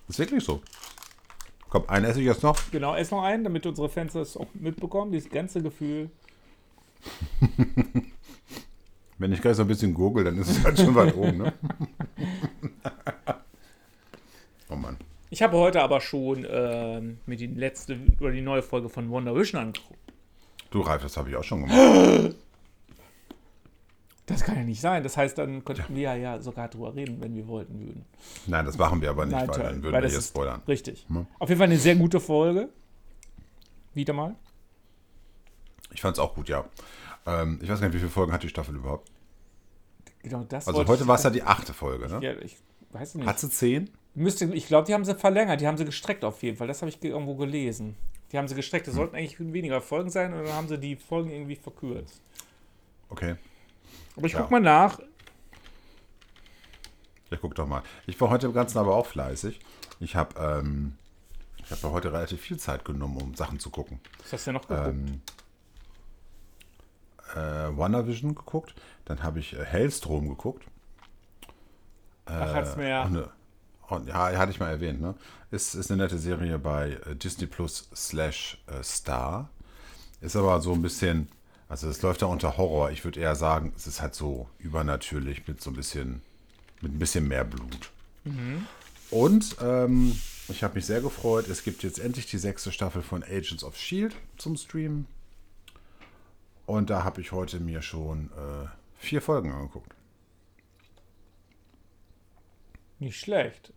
Ist 0.08 0.20
wirklich 0.20 0.44
so. 0.44 0.62
Komm, 1.70 1.88
einen 1.88 2.06
esse 2.06 2.20
ich 2.20 2.26
jetzt 2.26 2.44
noch. 2.44 2.60
Genau, 2.72 2.96
ess 2.96 3.12
noch 3.12 3.24
einen, 3.24 3.44
damit 3.44 3.66
unsere 3.66 3.90
Fans 3.90 4.14
das 4.14 4.38
auch 4.38 4.48
mitbekommen, 4.54 5.12
dieses 5.12 5.30
ganze 5.30 5.62
Gefühl. 5.62 6.10
Wenn 9.18 9.32
ich 9.32 9.42
gleich 9.42 9.56
so 9.56 9.62
ein 9.64 9.68
bisschen 9.68 9.94
gurgel, 9.94 10.24
dann 10.24 10.38
ist 10.38 10.50
es 10.50 10.64
halt 10.64 10.78
schon 10.80 10.96
weit 10.96 11.16
oben, 11.16 11.38
ne? 11.38 11.54
oh 14.70 14.76
Mann. 14.76 14.98
Ich 15.30 15.42
habe 15.42 15.58
heute 15.58 15.82
aber 15.82 16.02
schon 16.02 16.46
ähm, 16.50 17.20
mir 17.26 17.38
die 17.38 17.48
letzte 17.48 17.98
oder 18.20 18.32
die 18.32 18.42
neue 18.42 18.62
Folge 18.62 18.90
von 18.90 19.10
Wonder 19.10 19.36
Vision 19.36 19.62
angeguckt. 19.62 20.00
Du, 20.72 20.82
Ralf, 20.82 21.02
das 21.04 21.18
habe 21.18 21.30
ich 21.30 21.36
auch 21.36 21.44
schon 21.44 21.66
gemacht. 21.68 22.36
Das 24.26 24.42
kann 24.42 24.56
ja 24.56 24.64
nicht 24.64 24.80
sein. 24.80 25.04
Das 25.04 25.18
heißt, 25.18 25.38
dann 25.38 25.66
könnten 25.66 25.94
wir 25.98 26.16
ja 26.16 26.40
sogar 26.40 26.70
drüber 26.70 26.96
reden, 26.96 27.20
wenn 27.20 27.36
wir 27.36 27.46
wollten 27.46 27.78
würden. 27.82 28.06
Nein, 28.48 28.66
das 28.66 28.78
machen 28.78 29.02
wir 29.02 29.10
aber 29.10 29.26
nicht, 29.26 29.36
Nein, 29.36 29.50
weil 29.50 29.60
dann 29.60 29.84
würden 29.84 29.94
Weil 29.96 30.04
wir 30.04 30.18
ist- 30.18 30.30
spoilern. 30.30 30.62
Richtig. 30.66 31.06
Hm. 31.10 31.28
Auf 31.40 31.50
jeden 31.50 31.60
Fall 31.60 31.68
eine 31.68 31.78
sehr 31.78 31.98
gute 31.98 32.22
Folge. 32.22 32.70
Wieder 33.94 34.14
mal. 34.14 34.36
Ich 35.94 36.02
fand 36.02 36.18
es 36.18 36.20
auch 36.20 36.36
gut, 36.36 36.50
ja. 36.50 36.66
Ähm, 37.26 37.60
ich 37.62 37.70
weiß 37.70 37.80
gar 37.80 37.88
nicht, 37.88 37.96
wie 37.96 38.00
viele 38.00 38.12
Folgen 38.12 38.34
hat 38.34 38.44
die 38.44 38.50
Staffel 38.50 38.76
überhaupt? 38.76 39.10
Genau 40.22 40.44
das 40.44 40.68
Also 40.68 40.86
heute 40.88 41.08
war 41.08 41.16
es 41.16 41.24
ja 41.24 41.30
die 41.30 41.44
achte 41.44 41.74
Folge, 41.74 42.08
ne? 42.08 42.20
Ja, 42.22 42.34
ich 42.42 42.58
weiß 42.92 43.16
nicht. 43.16 43.28
Hat 43.28 43.40
sie 43.40 43.50
zehn? 43.50 43.90
Müsste, 44.16 44.46
ich 44.46 44.68
glaube, 44.68 44.86
die 44.88 44.94
haben 44.94 45.06
sie 45.06 45.16
verlängert. 45.16 45.60
Die 45.62 45.68
haben 45.68 45.78
sie 45.78 45.86
gestreckt 45.86 46.24
auf 46.24 46.42
jeden 46.44 46.58
Fall. 46.58 46.68
Das 46.68 46.82
habe 46.82 46.90
ich 46.90 47.00
ge- 47.00 47.12
irgendwo 47.12 47.36
gelesen. 47.36 47.96
Die 48.32 48.38
haben 48.38 48.48
sie 48.48 48.56
gestreckt. 48.56 48.86
Hm. 48.88 48.92
Es 48.92 48.96
sollten 48.96 49.16
eigentlich 49.16 49.40
weniger 49.40 49.82
Folgen 49.82 50.10
sein 50.10 50.34
und 50.34 50.44
dann 50.46 50.54
haben 50.54 50.68
sie 50.68 50.78
die 50.78 50.96
Folgen 50.96 51.30
irgendwie 51.32 51.56
verkürzt. 51.56 52.22
Okay. 53.10 53.36
Aber 54.16 54.26
ich 54.28 54.34
Ja. 54.34 54.42
guck 54.42 54.52
mal 54.52 54.60
nach. 54.62 55.00
Ja, 57.32 57.38
guck 57.42 57.56
doch 57.56 57.68
mal. 57.68 57.82
Ich 58.06 58.20
war 58.22 58.30
heute 58.30 58.48
im 58.48 58.54
Ganzen 58.54 58.78
aber 58.78 58.96
auch 58.96 59.08
fleißig. 59.08 59.60
Ich 60.00 60.16
habe 60.16 60.40
ähm, 60.40 60.96
ich 61.58 61.84
heute 61.84 62.14
relativ 62.14 62.42
viel 62.42 62.58
Zeit 62.58 62.86
genommen, 62.86 63.18
um 63.18 63.36
Sachen 63.36 63.60
zu 63.60 63.70
gucken. 63.72 64.00
Was 64.22 64.34
hast 64.34 64.48
du 64.48 64.52
denn 64.52 64.62
noch 64.62 64.68
geguckt? 64.68 64.88
Ähm, 64.90 65.22
äh, 67.36 67.78
WandaVision 67.78 68.36
geguckt. 68.36 68.74
Dann 69.06 69.24
habe 69.24 69.40
ich 69.40 69.54
äh, 69.54 69.64
Hellstrom 69.64 70.30
geguckt. 70.30 70.66
Ach, 72.26 72.54
hat's 72.54 72.78
mir 72.78 72.86
Auch 72.86 72.90
ja. 72.90 73.04
eine, 73.04 73.30
auch, 73.88 74.06
ja, 74.06 74.38
hatte 74.38 74.52
ich 74.52 74.60
mal 74.60 74.70
erwähnt, 74.70 75.02
ne? 75.02 75.16
Ist, 75.52 75.76
ist 75.76 75.92
eine 75.92 76.02
nette 76.02 76.18
Serie 76.18 76.58
bei 76.58 76.98
äh, 77.06 77.16
Disney 77.16 77.46
Plus 77.46 77.90
slash 77.94 78.58
äh, 78.68 78.82
Star. 78.84 79.50
Ist 80.22 80.36
aber 80.36 80.62
so 80.62 80.74
ein 80.74 80.82
bisschen, 80.82 81.28
also 81.68 81.90
es 81.90 82.02
läuft 82.02 82.22
da 82.22 82.28
unter 82.28 82.58
Horror. 82.58 82.92
Ich 82.92 83.04
würde 83.04 83.20
eher 83.20 83.36
sagen, 83.36 83.74
es 83.76 83.88
ist 83.88 84.02
halt 84.02 84.16
so 84.16 84.48
übernatürlich 84.58 85.48
mit 85.48 85.62
so 85.62 85.70
ein 85.70 85.76
bisschen, 85.76 86.22
mit 86.82 86.94
ein 86.94 87.00
bisschen 87.00 87.28
mehr 87.28 87.44
Blut. 87.44 87.92
Und 89.12 89.58
ähm, 89.62 90.18
ich 90.48 90.64
habe 90.64 90.76
mich 90.76 90.86
sehr 90.86 91.02
gefreut. 91.02 91.48
Es 91.50 91.64
gibt 91.64 91.84
jetzt 91.84 92.00
endlich 92.00 92.26
die 92.26 92.38
sechste 92.38 92.72
Staffel 92.72 93.02
von 93.02 93.22
Agents 93.24 93.64
of 93.64 93.78
Shield 93.78 94.16
zum 94.38 94.56
Streamen. 94.56 95.08
Und 96.66 96.90
da 96.90 97.04
habe 97.04 97.22
ich 97.22 97.32
heute 97.32 97.60
mir 97.60 97.82
schon 97.82 98.32
äh, 98.32 98.68
vier 98.96 99.22
Folgen 99.22 99.52
angeguckt. 99.52 99.96
Nicht 103.00 103.20
schlecht. 103.20 103.74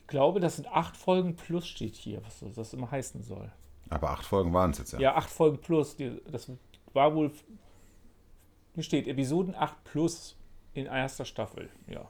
Ich 0.00 0.06
glaube, 0.08 0.40
das 0.40 0.56
sind 0.56 0.66
acht 0.68 0.96
Folgen 0.96 1.36
plus 1.36 1.66
steht 1.66 1.94
hier, 1.94 2.22
was 2.24 2.42
das 2.54 2.72
immer 2.72 2.90
heißen 2.90 3.22
soll. 3.22 3.52
Aber 3.90 4.10
acht 4.10 4.24
Folgen 4.24 4.52
waren 4.52 4.70
es 4.70 4.78
jetzt 4.78 4.92
ja. 4.92 4.98
Ja, 4.98 5.14
acht 5.16 5.30
Folgen 5.30 5.58
plus. 5.58 5.96
Die, 5.96 6.20
das 6.30 6.50
war 6.92 7.14
wohl. 7.14 7.30
Hier 8.74 8.82
steht 8.82 9.06
Episoden 9.06 9.54
8 9.54 9.84
plus 9.84 10.36
in 10.72 10.86
erster 10.86 11.24
Staffel. 11.24 11.68
Ja. 11.88 12.08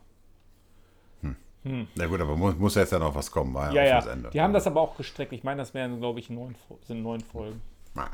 Na 1.94 2.06
gut, 2.06 2.20
aber 2.20 2.36
muss, 2.36 2.56
muss 2.56 2.74
jetzt 2.76 2.92
ja 2.92 2.98
noch 2.98 3.14
was 3.14 3.30
kommen, 3.30 3.52
war 3.52 3.72
Ja, 3.72 3.82
ja, 3.82 4.00
ja. 4.00 4.12
Ende. 4.12 4.30
Die 4.30 4.40
haben 4.40 4.52
das 4.52 4.66
aber 4.66 4.80
auch 4.80 4.96
gestreckt. 4.96 5.32
Ich 5.32 5.44
meine, 5.44 5.58
das 5.58 5.74
wären, 5.74 5.98
glaube 5.98 6.20
ich, 6.20 6.30
neun, 6.30 6.54
sind 6.86 7.02
neun 7.02 7.20
Folgen. 7.20 7.60
Ja. 7.94 8.10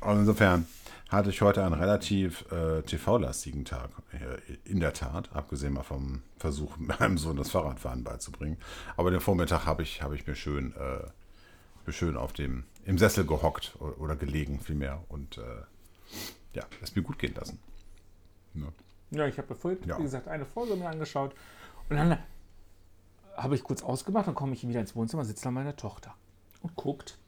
Und 0.00 0.20
insofern 0.20 0.66
hatte 1.08 1.30
ich 1.30 1.40
heute 1.40 1.64
einen 1.64 1.74
relativ 1.74 2.44
äh, 2.52 2.82
TV-lastigen 2.82 3.64
Tag. 3.64 3.90
Äh, 4.12 4.54
in 4.64 4.80
der 4.80 4.92
Tat, 4.92 5.34
abgesehen 5.34 5.72
mal 5.72 5.82
vom 5.82 6.22
Versuch, 6.38 6.76
meinem 6.78 7.18
Sohn 7.18 7.36
das 7.36 7.50
Fahrradfahren 7.50 8.04
beizubringen. 8.04 8.58
Aber 8.96 9.10
den 9.10 9.20
Vormittag 9.20 9.64
habe 9.66 9.82
ich, 9.82 10.02
habe 10.02 10.14
ich 10.14 10.26
mir 10.26 10.34
schön, 10.34 10.74
äh, 10.76 11.06
mir 11.86 11.92
schön 11.92 12.16
auf 12.16 12.32
dem, 12.32 12.64
im 12.84 12.98
Sessel 12.98 13.26
gehockt 13.26 13.76
oder 13.98 14.16
gelegen 14.16 14.60
vielmehr 14.60 15.02
und 15.08 15.38
äh, 15.38 15.42
ja, 16.54 16.64
es 16.82 16.94
mir 16.94 17.02
gut 17.02 17.18
gehen 17.18 17.34
lassen. 17.34 17.58
Ne? 18.54 18.72
Ja, 19.10 19.26
ich 19.26 19.38
habe 19.38 19.54
vorhin, 19.54 19.78
Ja. 19.86 19.98
wie 19.98 20.02
gesagt, 20.02 20.28
eine 20.28 20.44
Folge 20.44 20.76
mir 20.76 20.88
angeschaut. 20.88 21.34
Und 21.88 21.96
dann 21.96 22.18
habe 23.36 23.54
ich 23.54 23.62
kurz 23.62 23.82
ausgemacht, 23.82 24.26
dann 24.26 24.34
komme 24.34 24.52
ich 24.52 24.66
wieder 24.66 24.80
ins 24.80 24.94
Wohnzimmer, 24.94 25.24
sitzt 25.24 25.44
da 25.46 25.50
meine 25.50 25.76
Tochter 25.76 26.14
und 26.60 26.76
guckt. 26.76 27.18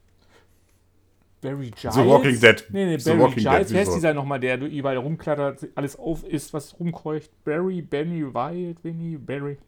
Barry 1.41 1.71
Giles. 1.71 1.95
The 1.95 2.05
Walking 2.05 2.39
Dead. 2.41 2.65
Nee, 2.71 2.85
nee, 2.87 2.99
The 2.99 3.11
Barry 3.11 3.21
Walking 3.23 3.43
Giles. 3.43 3.69
Dead, 3.69 3.75
Wer 3.75 3.83
ist 3.83 3.89
wieso? 3.89 3.97
dieser 3.97 4.15
nochmal, 4.15 4.41
der 4.41 4.61
überall 4.61 4.97
rumklattert, 4.99 5.69
alles 5.75 5.99
auf 5.99 6.25
ist, 6.25 6.53
was 6.53 6.79
rumkeucht? 6.79 7.31
Barry, 7.45 7.81
Benny, 7.83 8.23
Wild, 8.35 8.83
Winnie, 8.85 9.17
Barry. 9.17 9.59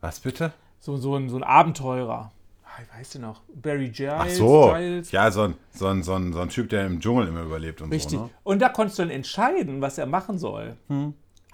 Was 0.00 0.20
bitte? 0.20 0.52
So, 0.78 0.96
so, 0.96 1.16
ein, 1.16 1.28
so 1.28 1.36
ein 1.36 1.42
Abenteurer. 1.42 2.32
Ah, 2.64 2.82
ich 2.82 2.98
weiß 2.98 3.10
du 3.10 3.18
noch. 3.20 3.42
Barry 3.54 3.88
Giles. 3.90 4.12
Ach 4.16 4.28
so, 4.28 4.72
Giles. 4.74 5.10
ja, 5.12 5.30
so 5.30 5.42
ein, 5.42 5.54
so, 5.72 5.86
ein, 5.88 6.02
so, 6.02 6.14
ein, 6.14 6.32
so 6.32 6.40
ein 6.40 6.48
Typ, 6.48 6.68
der 6.70 6.86
im 6.86 7.00
Dschungel 7.00 7.28
immer 7.28 7.42
überlebt 7.42 7.80
und 7.82 7.92
Richtig. 7.92 8.18
so. 8.18 8.24
Ne? 8.24 8.30
Und 8.44 8.60
da 8.62 8.68
konntest 8.68 8.98
du 8.98 9.02
dann 9.02 9.10
entscheiden, 9.10 9.80
was 9.80 9.98
er 9.98 10.06
machen 10.06 10.38
soll. 10.38 10.76
Das 10.88 10.96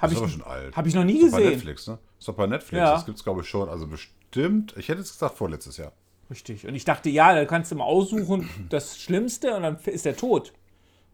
Habe 0.02 0.12
ist 0.12 0.18
aber 0.18 0.26
ich, 0.26 0.32
schon 0.32 0.42
alt. 0.42 0.76
hab 0.76 0.87
ich 0.87 0.94
noch 0.94 1.04
nie 1.04 1.18
Ist 1.18 1.26
doch 1.26 1.30
bei 1.32 1.38
gesehen. 1.38 1.52
Netflix, 1.54 1.87
ne? 1.87 1.98
Ist 2.18 2.28
doch 2.28 2.35
bei 2.35 2.46
Netflix. 2.46 2.78
Ja. 2.78 2.92
Das 2.92 3.06
gibt 3.06 3.16
es, 3.18 3.24
glaube 3.24 3.40
ich, 3.40 3.48
schon. 3.48 3.68
Also 3.68 3.87
bestimmt. 3.87 4.74
Ich 4.76 4.88
hätte 4.88 5.00
jetzt 5.00 5.12
gesagt, 5.12 5.37
vorletztes 5.38 5.76
Jahr. 5.78 5.92
Richtig. 6.30 6.66
Und 6.66 6.74
ich 6.74 6.84
dachte, 6.84 7.08
ja, 7.08 7.34
da 7.34 7.44
kannst 7.44 7.70
du 7.70 7.76
mal 7.76 7.84
aussuchen, 7.84 8.48
das 8.68 8.98
Schlimmste 8.98 9.54
und 9.54 9.62
dann 9.62 9.78
ist 9.84 10.06
er 10.06 10.16
tot. 10.16 10.52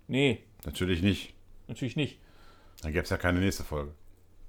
Nee, 0.09 0.43
Natürlich 0.65 1.03
nicht. 1.03 1.35
natürlich 1.69 1.97
nicht. 1.97 2.19
Dann 2.83 2.93
gäbe 2.93 3.05
es 3.05 3.11
ja 3.11 3.17
keine 3.17 3.41
nächste 3.41 3.65
Folge. 3.65 3.93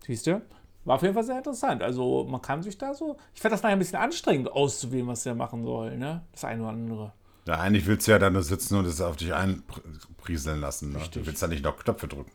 Siehst 0.05 0.27
du? 0.27 0.41
War 0.85 0.95
auf 0.95 1.01
jeden 1.01 1.13
Fall 1.13 1.23
sehr 1.23 1.37
interessant. 1.37 1.81
Also 1.81 2.25
man 2.25 2.41
kann 2.41 2.61
sich 2.61 2.77
da 2.77 2.93
so. 2.93 3.17
Ich 3.33 3.41
fand 3.41 3.53
das 3.53 3.61
nachher 3.63 3.73
ein 3.73 3.79
bisschen 3.79 3.99
anstrengend 3.99 4.51
auszuwählen, 4.51 5.07
was 5.07 5.23
der 5.23 5.33
machen 5.35 5.63
soll, 5.63 5.97
ne? 5.97 6.23
Das 6.31 6.43
eine 6.43 6.61
oder 6.61 6.71
andere. 6.71 7.13
Ja, 7.47 7.59
eigentlich 7.59 7.85
willst 7.85 8.07
du 8.07 8.11
ja 8.11 8.19
da 8.19 8.29
nur 8.29 8.43
sitzen 8.43 8.77
und 8.77 8.85
es 8.85 8.99
auf 9.01 9.15
dich 9.15 9.33
einprieseln 9.33 10.59
lassen. 10.61 10.93
Ne? 10.93 10.99
Du 11.11 11.25
willst 11.25 11.41
da 11.41 11.47
nicht 11.47 11.63
noch 11.63 11.77
Knöpfe 11.77 12.07
drücken. 12.07 12.31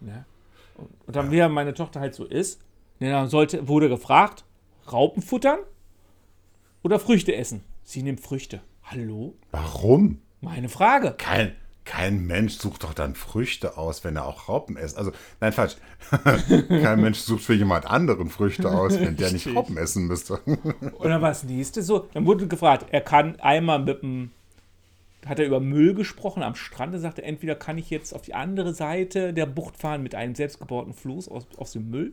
Ne? 0.00 0.24
Und, 1.06 1.16
dann, 1.16 1.30
wie 1.32 1.46
meine 1.48 1.74
Tochter 1.74 2.00
halt 2.00 2.14
so 2.14 2.24
ist, 2.24 2.60
ne, 3.00 3.10
dann 3.10 3.28
sollte, 3.28 3.66
wurde 3.66 3.88
gefragt, 3.88 4.44
Raupen 4.92 5.22
futtern 5.22 5.58
oder 6.82 6.98
Früchte 6.98 7.34
essen. 7.34 7.62
Sie 7.84 8.02
nimmt 8.02 8.20
Früchte. 8.20 8.60
Hallo? 8.84 9.34
Warum? 9.50 10.20
Meine 10.40 10.68
Frage. 10.68 11.14
Kein, 11.18 11.54
kein 11.84 12.26
Mensch 12.26 12.58
sucht 12.58 12.84
doch 12.84 12.92
dann 12.92 13.14
Früchte 13.14 13.78
aus, 13.78 14.04
wenn 14.04 14.16
er 14.16 14.26
auch 14.26 14.48
Raupen 14.48 14.76
isst. 14.76 14.98
Also, 14.98 15.12
nein, 15.40 15.52
falsch. 15.52 15.76
kein 16.68 17.00
Mensch 17.00 17.18
sucht 17.18 17.42
für 17.42 17.54
jemand 17.54 17.86
anderen 17.86 18.28
Früchte 18.28 18.70
aus, 18.70 19.00
wenn 19.00 19.16
der 19.16 19.32
nicht. 19.32 19.46
Raupen 19.54 19.78
essen 19.78 20.06
müsste. 20.06 20.34
Und 20.44 21.08
dann 21.08 21.22
war 21.22 21.30
das 21.30 21.44
nächste 21.44 21.82
so, 21.82 22.06
dann 22.12 22.26
wurde 22.26 22.46
gefragt, 22.46 22.86
er 22.90 23.00
kann 23.00 23.40
einmal 23.40 23.78
mit 23.78 24.02
dem, 24.02 24.32
hat 25.26 25.38
er 25.38 25.46
über 25.46 25.60
Müll 25.60 25.94
gesprochen 25.94 26.42
am 26.42 26.54
Strand, 26.54 26.92
er 26.92 27.00
sagte, 27.00 27.22
entweder 27.22 27.54
kann 27.54 27.78
ich 27.78 27.88
jetzt 27.88 28.14
auf 28.14 28.22
die 28.22 28.34
andere 28.34 28.74
Seite 28.74 29.32
der 29.32 29.46
Bucht 29.46 29.78
fahren 29.78 30.02
mit 30.02 30.14
einem 30.14 30.34
selbstgebauten 30.34 30.92
Floß 30.92 31.28
aus, 31.28 31.46
aus 31.56 31.72
dem 31.72 31.88
Müll, 31.88 32.12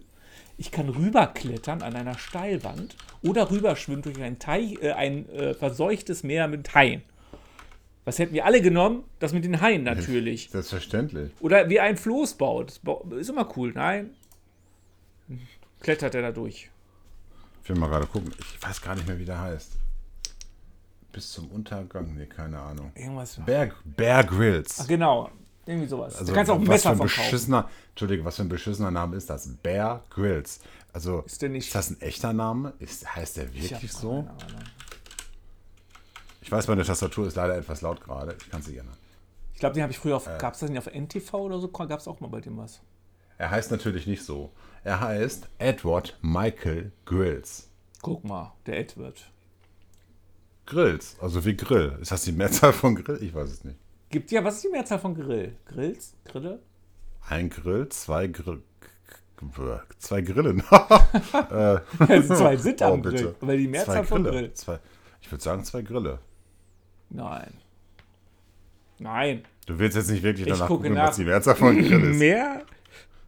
ich 0.58 0.72
kann 0.72 0.90
rüberklettern 0.90 1.82
an 1.82 1.96
einer 1.96 2.18
Steilwand 2.18 2.96
oder 3.22 3.52
rüberschwimmen 3.52 4.02
durch 4.02 4.22
ein, 4.22 4.40
Teich, 4.40 4.82
äh, 4.82 4.94
ein 4.94 5.28
äh, 5.30 5.54
verseuchtes 5.54 6.24
Meer 6.24 6.48
mit 6.48 6.74
Haien. 6.74 7.04
Was 8.06 8.20
hätten 8.20 8.34
wir 8.34 8.46
alle 8.46 8.62
genommen? 8.62 9.04
Das 9.20 9.34
mit 9.34 9.44
den 9.44 9.62
Haien 9.62 9.84
natürlich. 9.84 10.50
Selbstverständlich. 10.52 11.32
Oder 11.40 11.70
wie 11.70 11.80
ein 11.80 11.98
Floß 11.98 12.36
baut. 12.36 12.80
Ist 13.18 13.30
immer 13.30 13.50
cool. 13.58 13.74
Nein. 13.74 14.12
Klettert 15.82 16.16
er 16.16 16.22
da 16.22 16.32
durch. 16.32 16.70
Ich 17.64 17.70
will 17.70 17.78
mal 17.78 17.90
gerade 17.90 18.06
gucken. 18.06 18.32
Ich 18.40 18.62
weiß 18.62 18.82
gar 18.82 18.96
nicht 18.96 19.08
mehr, 19.08 19.18
wie 19.18 19.26
der 19.26 19.42
heißt. 19.42 19.80
Bis 21.12 21.32
zum 21.32 21.48
Untergang? 21.48 22.14
Nee, 22.14 22.28
keine 22.28 22.60
Ahnung. 22.60 22.92
Irgendwas. 22.94 23.40
Bear, 23.46 23.72
Bear 23.84 24.24
Grylls. 24.24 24.82
Ach, 24.82 24.88
genau. 24.88 25.32
Irgendwie 25.66 25.88
sowas. 25.88 26.16
Also, 26.16 26.28
du 26.32 26.34
kannst 26.34 26.52
auch 26.52 26.56
ein 26.56 26.62
was 26.62 26.68
Messer 26.68 26.90
kaufen. 26.92 27.02
beschissener, 27.04 27.70
Entschuldige, 27.90 28.24
was 28.24 28.36
für 28.36 28.44
ein 28.44 28.50
beschissener 28.50 28.92
Name 28.92 29.16
ist 29.16 29.30
das? 29.30 29.48
Bear 29.64 30.04
Grylls. 30.12 30.60
Also, 30.94 31.22
Ist 31.22 31.42
der 31.42 31.50
nicht- 31.50 31.68
ist 31.68 31.76
das 31.76 31.90
ein 31.90 32.00
echter 32.02 32.34
Name? 32.34 32.74
Ist, 32.80 33.16
heißt 33.16 33.38
der 33.38 33.54
wirklich 33.54 33.92
so? 33.92 34.12
Ahnung. 34.12 34.36
Ich 36.42 36.52
weiß, 36.52 36.68
meine 36.68 36.84
Tastatur 36.84 37.28
ist 37.28 37.36
leider 37.36 37.58
etwas 37.58 37.82
laut 37.82 38.02
gerade. 38.02 38.36
Ich 38.40 38.50
kann 38.52 38.62
sie 38.62 38.74
gerne. 38.74 38.90
Ich 39.54 39.60
glaube, 39.60 39.74
den 39.74 39.82
habe 39.84 39.92
ich 39.92 39.98
früher 39.98 40.14
Äh. 40.14 40.16
auf. 40.16 40.30
Gab 40.38 40.54
es 40.54 40.60
das 40.60 40.70
nicht 40.70 40.78
auf 40.78 40.88
NTV 40.88 41.34
oder 41.34 41.60
so? 41.60 41.68
Gab 41.70 42.00
es 42.00 42.08
auch 42.08 42.20
mal 42.20 42.28
bei 42.28 42.42
dem 42.42 42.58
was? 42.58 42.82
Er 43.38 43.50
heißt 43.50 43.72
natürlich 43.72 44.06
nicht 44.08 44.24
so. 44.24 44.52
Er 44.84 45.00
heißt 45.00 45.48
Edward 45.58 46.18
Michael 46.22 46.92
Grills. 47.06 47.70
Guck 48.02 48.24
mal, 48.24 48.54
der 48.68 48.78
Edward. 48.80 49.32
Grills, 50.68 51.16
also 51.20 51.44
wie 51.46 51.56
Grill. 51.56 51.98
Ist 52.02 52.12
das 52.12 52.24
die 52.24 52.32
Mehrzahl 52.32 52.74
von 52.74 52.96
Grill? 52.96 53.22
Ich 53.22 53.34
weiß 53.34 53.50
es 53.50 53.64
nicht. 53.64 53.78
Gibt 54.16 54.32
ja, 54.32 54.42
was 54.46 54.56
ist 54.56 54.64
die 54.64 54.70
Mehrzahl 54.70 54.98
von 54.98 55.14
Grill? 55.14 55.58
Grills? 55.66 56.14
Grille? 56.24 56.60
Ein 57.28 57.50
Grill, 57.50 57.90
zwei 57.90 58.28
Grill. 58.28 58.62
Zwei 60.00 60.22
Grillen. 60.22 60.64
Also 60.70 61.82
zwei 62.36 62.56
sind 62.56 62.82
Oh, 62.82 62.86
am 62.94 63.02
bitte. 63.02 63.16
Grill. 63.18 63.36
Aber 63.42 63.58
die 63.58 63.68
Mehrzahl 63.68 63.96
zwei 63.98 64.04
von 64.06 64.24
Grille. 64.24 64.38
Grill. 64.40 64.54
Zwei, 64.54 64.80
ich 65.22 65.30
würde 65.30 65.44
sagen 65.44 65.66
zwei 65.66 65.82
Grille. 65.82 66.20
Nein. 67.10 67.56
Nein. 69.00 69.44
Du 69.66 69.78
willst 69.80 69.98
jetzt 69.98 70.10
nicht 70.10 70.24
wirklich 70.24 70.48
Ich 70.48 70.54
danach 70.54 70.68
gucke 70.70 70.84
gucken, 70.84 70.94
nach. 70.96 71.10
was 71.10 71.18
die 71.18 71.26
Mehrzahl 71.26 71.56
von 71.56 71.78
Grill 71.78 72.12
ist. 72.12 72.18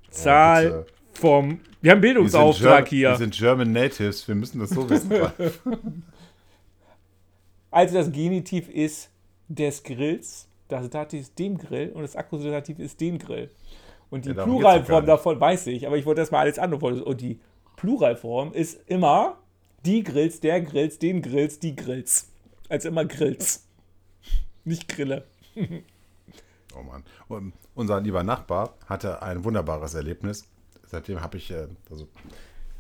Mehrzahl 0.10 0.86
Oh, 0.88 0.92
vom. 1.20 1.60
Wir 1.82 1.92
haben 1.92 2.00
Bildungsauftrag 2.00 2.88
hier. 2.88 3.10
wir 3.10 3.18
sind 3.18 3.34
German 3.36 3.74
Natives, 3.74 4.26
wir 4.26 4.36
müssen 4.36 4.60
das 4.62 4.70
so 4.70 4.90
wissen. 4.90 5.12
Also 7.72 7.96
das 7.96 8.10
Genitiv 8.10 8.70
ist 8.70 9.10
des 9.50 9.84
Grills, 9.84 10.47
das 10.68 10.90
Dativ 10.90 11.22
ist 11.22 11.40
dem 11.40 11.58
Grill 11.58 11.92
und 11.94 12.02
das 12.02 12.16
Akkusativ 12.16 12.80
ist 12.80 13.00
den 13.02 13.18
Grill. 13.20 13.50
Und 14.10 14.26
die 14.26 14.32
Ja, 14.32 14.44
Pluralform 14.44 15.06
davon 15.06 15.40
weiß 15.40 15.68
ich, 15.68 15.86
aber 15.86 15.98
ich 15.98 16.06
wollte 16.06 16.22
erstmal 16.22 16.42
alles 16.42 16.60
andere. 16.60 17.04
Und 17.04 17.22
die 17.22 17.40
Pluralform 17.76 18.54
ist 18.54 18.80
immer 18.88 19.38
die 19.86 20.04
Grills, 20.04 20.40
der 20.40 20.62
Grills, 20.62 21.00
den 21.00 21.22
Grills, 21.22 21.60
die 21.60 21.76
Grills. 21.76 22.30
Also 22.70 22.90
immer 22.90 23.06
Grills. 23.06 23.66
Nicht 24.64 24.88
Grille. 24.88 25.26
Oh 26.76 26.84
Mann. 26.84 27.04
Und 27.28 27.54
unser 27.74 28.00
lieber 28.02 28.22
Nachbar 28.24 28.76
hatte 28.86 29.24
ein 29.24 29.44
wunderbares 29.44 29.96
Erlebnis. 29.96 30.46
Seitdem 30.86 31.22
habe 31.22 31.38
ich, 31.38 31.50
äh, 31.50 31.68
also, 31.90 32.08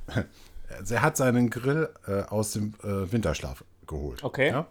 er 0.93 1.02
hat 1.02 1.17
seinen 1.17 1.50
Grill 1.50 1.89
äh, 2.06 2.21
aus 2.23 2.52
dem 2.52 2.76
äh, 2.84 3.12
Winterschlaf 3.12 3.63
geholt. 3.88 4.23
Okay. 4.23 4.50
Ja? 4.50 4.67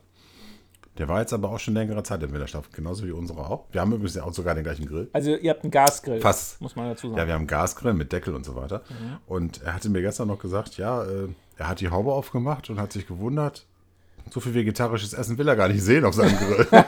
Der 0.99 1.09
war 1.09 1.21
jetzt 1.21 1.33
aber 1.33 1.51
auch 1.51 1.59
schon 1.59 1.75
längere 1.75 2.03
Zeit 2.03 2.23
im 2.23 2.33
Winterschlaf, 2.33 2.71
genauso 2.73 3.07
wie 3.07 3.11
unsere 3.13 3.41
auch. 3.41 3.67
Wir 3.71 3.83
haben 3.83 3.93
übrigens 3.93 4.15
ja 4.15 4.25
auch 4.25 4.33
sogar 4.33 4.55
den 4.55 4.65
gleichen 4.65 4.87
Grill. 4.87 5.09
Also 5.13 5.37
ihr 5.37 5.51
habt 5.51 5.63
einen 5.63 5.71
Gasgrill. 5.71 6.21
Fast. 6.21 6.61
Muss 6.61 6.75
man 6.75 6.89
dazu 6.89 7.09
Ja, 7.09 7.15
sagen. 7.17 7.27
wir 7.29 7.35
haben 7.35 7.41
einen 7.41 7.47
Gasgrill 7.49 7.93
mit 7.95 8.13
Deckel 8.13 8.35
und 8.35 8.45
so 8.47 8.55
weiter. 8.57 8.83
Und 9.27 9.63
er 9.63 9.75
hatte 9.75 9.91
mir 9.91 10.01
gestern 10.01 10.29
noch 10.29 10.39
gesagt, 10.39 10.79
ja, 10.79 11.05
äh, 11.05 11.29
er 11.59 11.69
hat 11.69 11.81
die 11.81 11.91
Haube 11.91 12.13
aufgemacht 12.13 12.71
und 12.71 12.81
hat 12.81 12.93
sich 12.93 13.07
gewundert, 13.07 13.67
so 14.31 14.41
viel 14.41 14.55
vegetarisches 14.55 15.13
Essen 15.13 15.39
will 15.39 15.47
er 15.49 15.57
gar 15.57 15.69
nicht 15.69 15.83
sehen 15.83 16.05
auf 16.05 16.15
seinem 16.15 16.37
Grill. 16.37 16.67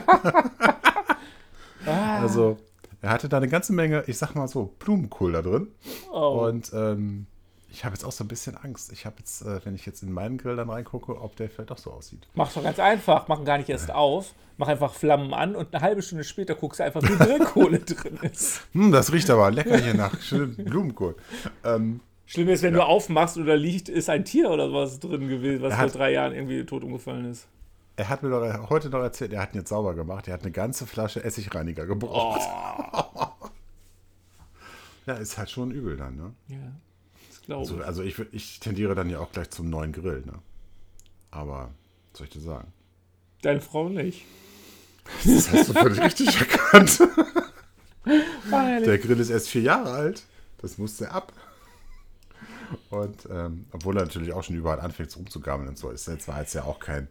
Also, 1.85 2.57
er 3.01 3.09
hatte 3.11 3.29
da 3.29 3.37
eine 3.37 3.47
ganze 3.47 3.73
Menge, 3.73 4.03
ich 4.07 4.17
sag 4.17 4.35
mal 4.35 4.47
so, 4.47 4.75
Blumenkohl 4.79 5.31
da 5.31 5.41
drin. 5.41 5.67
Oh. 6.11 6.45
Und 6.47 6.71
ähm, 6.73 7.25
ich 7.71 7.85
habe 7.85 7.93
jetzt 7.95 8.03
auch 8.03 8.11
so 8.11 8.23
ein 8.23 8.27
bisschen 8.27 8.55
Angst. 8.57 8.91
Ich 8.91 9.05
habe 9.05 9.15
jetzt, 9.19 9.41
äh, 9.43 9.63
wenn 9.65 9.75
ich 9.75 9.85
jetzt 9.85 10.01
in 10.03 10.11
meinen 10.11 10.37
Grill 10.37 10.55
dann 10.55 10.69
reingucke, 10.69 11.19
ob 11.19 11.35
der 11.35 11.49
vielleicht 11.49 11.71
auch 11.71 11.77
so 11.77 11.91
aussieht. 11.91 12.27
Mach's 12.33 12.53
doch 12.55 12.63
ganz 12.63 12.79
einfach. 12.79 13.27
Machen 13.27 13.45
gar 13.45 13.57
nicht 13.57 13.69
erst 13.69 13.91
auf. 13.91 14.33
Mach 14.57 14.67
einfach 14.67 14.93
Flammen 14.93 15.33
an 15.33 15.55
und 15.55 15.73
eine 15.73 15.81
halbe 15.83 16.01
Stunde 16.01 16.23
später 16.23 16.55
guckst 16.55 16.79
du 16.79 16.83
einfach, 16.83 17.01
wie 17.03 17.15
Grillkohle 17.15 17.79
drin 17.85 18.17
ist. 18.23 18.61
Hm, 18.73 18.91
das 18.91 19.11
riecht 19.13 19.29
aber 19.29 19.51
lecker 19.51 19.77
hier 19.77 19.93
nach 19.93 20.19
schönem 20.21 20.55
Blumenkohl. 20.55 21.15
Ähm, 21.63 22.01
Schlimm 22.25 22.49
ist, 22.49 22.61
wenn 22.63 22.73
du 22.73 22.83
aufmachst 22.83 23.37
oder 23.37 23.55
liegt, 23.55 23.87
ist 23.89 24.09
ein 24.09 24.25
Tier 24.25 24.49
oder 24.51 24.71
was 24.73 24.99
drin 24.99 25.27
gewesen, 25.29 25.61
was 25.63 25.71
Er 25.71 25.77
vor 25.77 25.85
hat- 25.87 25.95
drei 25.95 26.11
Jahren 26.11 26.33
irgendwie 26.33 26.63
tot 26.65 26.83
umgefallen 26.83 27.25
ist. 27.31 27.47
er 27.95 28.09
hat 28.09 28.21
mir 28.21 28.29
doch 28.29 28.69
heute 28.69 28.89
noch 28.89 28.99
erzählt, 29.01 29.31
er 29.33 29.41
hat 29.41 29.53
ihn 29.53 29.59
jetzt 29.59 29.69
sauber 29.69 29.93
gemacht. 29.95 30.27
Er 30.27 30.33
hat 30.33 30.41
eine 30.41 30.51
ganze 30.51 30.85
Flasche 30.85 31.23
Essigreiniger 31.23 31.85
gebraucht. 31.85 32.41
Ja, 35.05 35.15
ist 35.15 35.37
halt 35.39 35.49
schon 35.49 35.71
übel 35.71 35.97
dann, 35.97 36.15
ne? 36.17 36.33
Ja, 36.49 36.57
glaube 37.49 37.61
Also, 37.61 37.79
ich. 37.79 37.85
also 37.85 38.03
ich, 38.03 38.19
ich 38.33 38.59
tendiere 38.59 38.95
dann 38.95 39.09
ja 39.09 39.19
auch 39.19 39.31
gleich 39.31 39.49
zum 39.49 39.69
neuen 39.69 39.91
Grill, 39.91 40.23
ne? 40.25 40.33
Aber, 41.31 41.69
was 42.11 42.17
soll 42.19 42.27
ich 42.27 42.33
dir 42.33 42.41
sagen? 42.41 42.71
Deine 43.41 43.61
Frau 43.61 43.89
nicht. 43.89 44.25
Das 45.25 45.51
hast 45.51 45.69
du 45.69 45.73
völlig 45.73 45.99
richtig 46.01 46.27
erkannt. 46.39 47.01
Der 48.05 48.97
Grill 48.97 49.19
ist 49.19 49.29
erst 49.29 49.49
vier 49.49 49.61
Jahre 49.61 49.91
alt. 49.91 50.23
Das 50.59 50.77
musste 50.77 51.11
ab. 51.11 51.33
Und 52.89 53.27
ähm, 53.31 53.65
obwohl 53.71 53.97
er 53.97 54.03
natürlich 54.03 54.33
auch 54.33 54.43
schon 54.43 54.55
überall 54.55 54.79
anfängt 54.79 55.15
rumzugammeln 55.15 55.69
und 55.69 55.77
so, 55.77 55.89
ist 55.89 56.07
jetzt 56.07 56.27
war 56.27 56.39
jetzt 56.39 56.53
ja 56.53 56.63
auch 56.63 56.79
kein, 56.79 57.07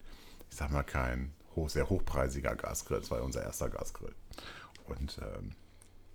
ich 0.50 0.56
sag 0.56 0.70
mal, 0.70 0.82
kein 0.84 1.32
hoch, 1.56 1.68
sehr 1.68 1.88
hochpreisiger 1.88 2.54
Gasgrill. 2.54 3.00
Das 3.00 3.10
war 3.10 3.18
ja 3.18 3.24
unser 3.24 3.42
erster 3.42 3.68
Gasgrill. 3.68 4.14
Und 4.86 5.18
ähm, 5.20 5.52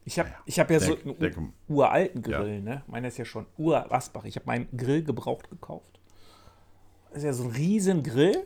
ich 0.05 0.19
habe 0.19 0.29
ich 0.45 0.59
hab 0.59 0.69
ja 0.69 0.79
so 0.79 0.95
Denk- 0.95 1.05
einen 1.05 1.19
denk- 1.19 1.53
uralten 1.67 2.21
Grill, 2.21 2.61
ne? 2.61 2.83
Meiner 2.87 3.07
ist 3.07 3.17
ja 3.17 3.25
schon 3.25 3.45
urasbach. 3.57 4.25
Ich 4.25 4.35
habe 4.35 4.45
meinen 4.45 4.67
Grill 4.75 5.03
gebraucht 5.03 5.49
gekauft. 5.49 5.99
Das 7.09 7.19
ist 7.19 7.25
ja 7.25 7.33
so 7.33 7.43
ein 7.43 7.51
riesen 7.51 8.03
Grill. 8.03 8.45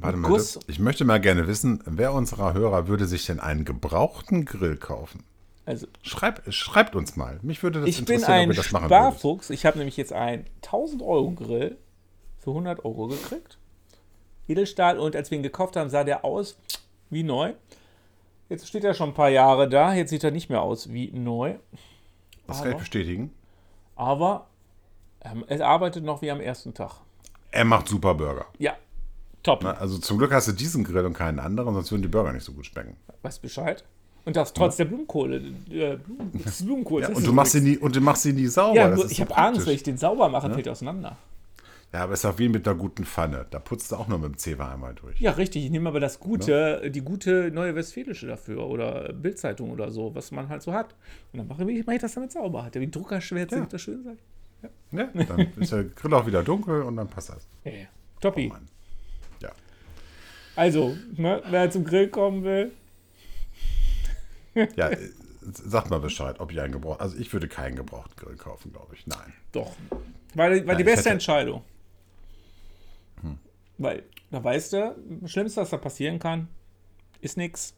warte 0.00 0.16
mal, 0.18 0.28
Guss. 0.28 0.58
ich 0.66 0.78
möchte 0.78 1.04
mal 1.04 1.20
gerne 1.20 1.46
wissen, 1.46 1.82
wer 1.84 2.12
unserer 2.12 2.52
Hörer 2.54 2.88
würde 2.88 3.06
sich 3.06 3.26
denn 3.26 3.38
einen 3.38 3.64
gebrauchten 3.64 4.44
Grill 4.44 4.76
kaufen? 4.76 5.22
Also 5.66 5.86
Schreib, 6.02 6.42
schreibt 6.52 6.96
uns 6.96 7.16
mal. 7.16 7.38
Mich 7.42 7.62
würde 7.62 7.80
das 7.80 7.88
ich 7.90 7.96
bin 8.04 8.14
interessieren, 8.16 8.36
ob 8.38 8.42
ein 8.42 8.50
ihr 8.50 8.56
das 8.56 8.72
machen. 8.72 8.86
Sparfuchs. 8.86 9.50
Ich 9.50 9.66
habe 9.66 9.76
nämlich 9.76 9.98
jetzt 9.98 10.14
einen 10.14 10.46
1000 10.62 11.02
Euro 11.02 11.30
Grill 11.32 11.76
für 12.38 12.50
100 12.50 12.84
Euro 12.86 13.08
gekriegt. 13.08 13.58
Edelstahl 14.48 14.98
und 14.98 15.14
als 15.14 15.30
wir 15.30 15.36
ihn 15.36 15.42
gekauft 15.42 15.76
haben, 15.76 15.90
sah 15.90 16.04
der 16.04 16.24
aus 16.24 16.56
wie 17.10 17.22
neu. 17.22 17.52
Jetzt 18.48 18.66
steht 18.66 18.84
er 18.84 18.94
schon 18.94 19.10
ein 19.10 19.14
paar 19.14 19.28
Jahre 19.28 19.68
da. 19.68 19.92
Jetzt 19.94 20.10
sieht 20.10 20.24
er 20.24 20.30
nicht 20.30 20.48
mehr 20.48 20.62
aus 20.62 20.90
wie 20.92 21.10
neu. 21.12 21.56
Das 22.46 22.62
kann 22.62 22.72
ich 22.72 22.78
bestätigen. 22.78 23.32
Aber 23.94 24.46
ähm, 25.22 25.44
es 25.48 25.60
arbeitet 25.60 26.04
noch 26.04 26.22
wie 26.22 26.30
am 26.30 26.40
ersten 26.40 26.72
Tag. 26.72 26.92
Er 27.50 27.64
macht 27.64 27.88
super 27.88 28.14
Burger. 28.14 28.46
Ja, 28.58 28.74
top. 29.42 29.60
Na, 29.62 29.72
Also 29.72 29.98
zum 29.98 30.18
Glück 30.18 30.32
hast 30.32 30.48
du 30.48 30.52
diesen 30.52 30.84
Grill 30.84 31.04
und 31.04 31.14
keinen 31.14 31.38
anderen, 31.40 31.74
sonst 31.74 31.90
würden 31.90 32.02
die 32.02 32.08
Burger 32.08 32.32
nicht 32.32 32.44
so 32.44 32.52
gut 32.52 32.66
schmecken. 32.66 32.96
Weißt 33.22 33.42
Bescheid? 33.42 33.84
Und 34.24 34.36
das 34.36 34.52
trotz 34.52 34.76
der 34.76 34.84
Blumenkohle. 34.84 35.36
Äh, 35.70 35.96
Blumen, 35.96 36.32
des 36.44 36.62
Blumenkohls. 36.64 37.08
Ja, 37.08 37.14
und 37.14 37.26
du 37.26 37.32
machst 37.32 37.54
ihn 37.54 37.64
nie 37.64 37.78
und 37.78 37.96
du 37.96 38.00
machst 38.00 38.24
ihn 38.26 38.34
nie 38.36 38.46
sauber. 38.46 38.76
Ja, 38.76 38.88
nur, 38.88 39.10
ich 39.10 39.20
habe 39.20 39.36
Angst, 39.36 39.66
wenn 39.66 39.74
ich 39.74 39.82
den 39.82 39.96
sauber 39.96 40.28
mache, 40.28 40.50
fällt 40.52 40.66
er 40.66 40.72
auseinander. 40.72 41.16
Ja, 41.92 42.00
aber 42.04 42.12
es 42.12 42.20
ist 42.20 42.24
auch 42.26 42.38
wie 42.38 42.48
mit 42.50 42.68
einer 42.68 42.76
guten 42.76 43.04
Pfanne. 43.06 43.46
Da 43.50 43.58
putzt 43.58 43.90
du 43.90 43.96
auch 43.96 44.08
nur 44.08 44.18
mit 44.18 44.28
dem 44.32 44.36
Zewa 44.36 44.70
einmal 44.72 44.94
durch. 44.94 45.18
Ja, 45.20 45.30
richtig. 45.32 45.64
Ich 45.64 45.70
nehme 45.70 45.88
aber 45.88 46.00
das 46.00 46.20
gute, 46.20 46.90
die 46.90 47.00
gute 47.00 47.50
neue 47.50 47.74
Westfälische 47.74 48.26
dafür 48.26 48.66
oder 48.66 49.10
Bildzeitung 49.14 49.70
oder 49.70 49.90
so, 49.90 50.14
was 50.14 50.30
man 50.30 50.50
halt 50.50 50.60
so 50.62 50.74
hat. 50.74 50.94
Und 51.32 51.38
dann 51.38 51.48
mache 51.48 51.70
ich, 51.70 51.86
mache 51.86 51.96
ich 51.96 52.02
das 52.02 52.12
damit 52.12 52.30
sauber. 52.32 52.64
Hat 52.64 52.74
er 52.76 52.82
wie 52.82 52.90
Druckerschwärze, 52.90 53.54
Ja. 53.54 53.60
wird 53.62 53.72
das 53.72 53.80
schön 53.80 54.02
sein. 54.04 54.18
Ja, 54.90 55.04
dann 55.24 55.52
ist 55.56 55.72
der 55.72 55.84
Grill 55.84 56.12
auch 56.14 56.26
wieder 56.26 56.42
dunkel 56.42 56.82
und 56.82 56.96
dann 56.96 57.08
passt 57.08 57.30
das. 57.30 57.46
Ja, 57.64 57.70
ja. 57.72 57.86
Toppi. 58.20 58.52
Oh. 58.52 58.58
Ja. 59.40 59.50
also, 60.56 60.94
ne, 61.16 61.42
wer 61.48 61.70
zum 61.70 61.84
Grill 61.84 62.08
kommen 62.08 62.42
will, 62.44 62.72
Ja, 64.76 64.88
äh, 64.90 64.98
sagt 65.40 65.90
mal 65.90 66.00
Bescheid, 66.00 66.40
ob 66.40 66.52
ihr 66.52 66.62
einen 66.62 66.72
gebraucht. 66.72 67.00
Also 67.00 67.16
ich 67.16 67.32
würde 67.32 67.46
keinen 67.48 67.76
gebrauchten 67.76 68.14
Grill 68.16 68.36
kaufen, 68.36 68.72
glaube 68.72 68.94
ich. 68.94 69.06
Nein. 69.06 69.32
doch. 69.52 69.72
War, 70.34 70.50
die- 70.50 70.66
war 70.66 70.74
die 70.74 70.82
ich 70.82 70.86
beste 70.86 71.00
hätte- 71.04 71.10
Entscheidung. 71.10 71.62
Weil, 73.78 74.02
da 74.30 74.42
weißt 74.42 74.72
du, 74.72 74.96
das 75.20 75.30
Schlimmste, 75.30 75.60
was 75.60 75.70
da 75.70 75.76
passieren 75.76 76.18
kann, 76.18 76.48
ist 77.20 77.36
nix. 77.36 77.74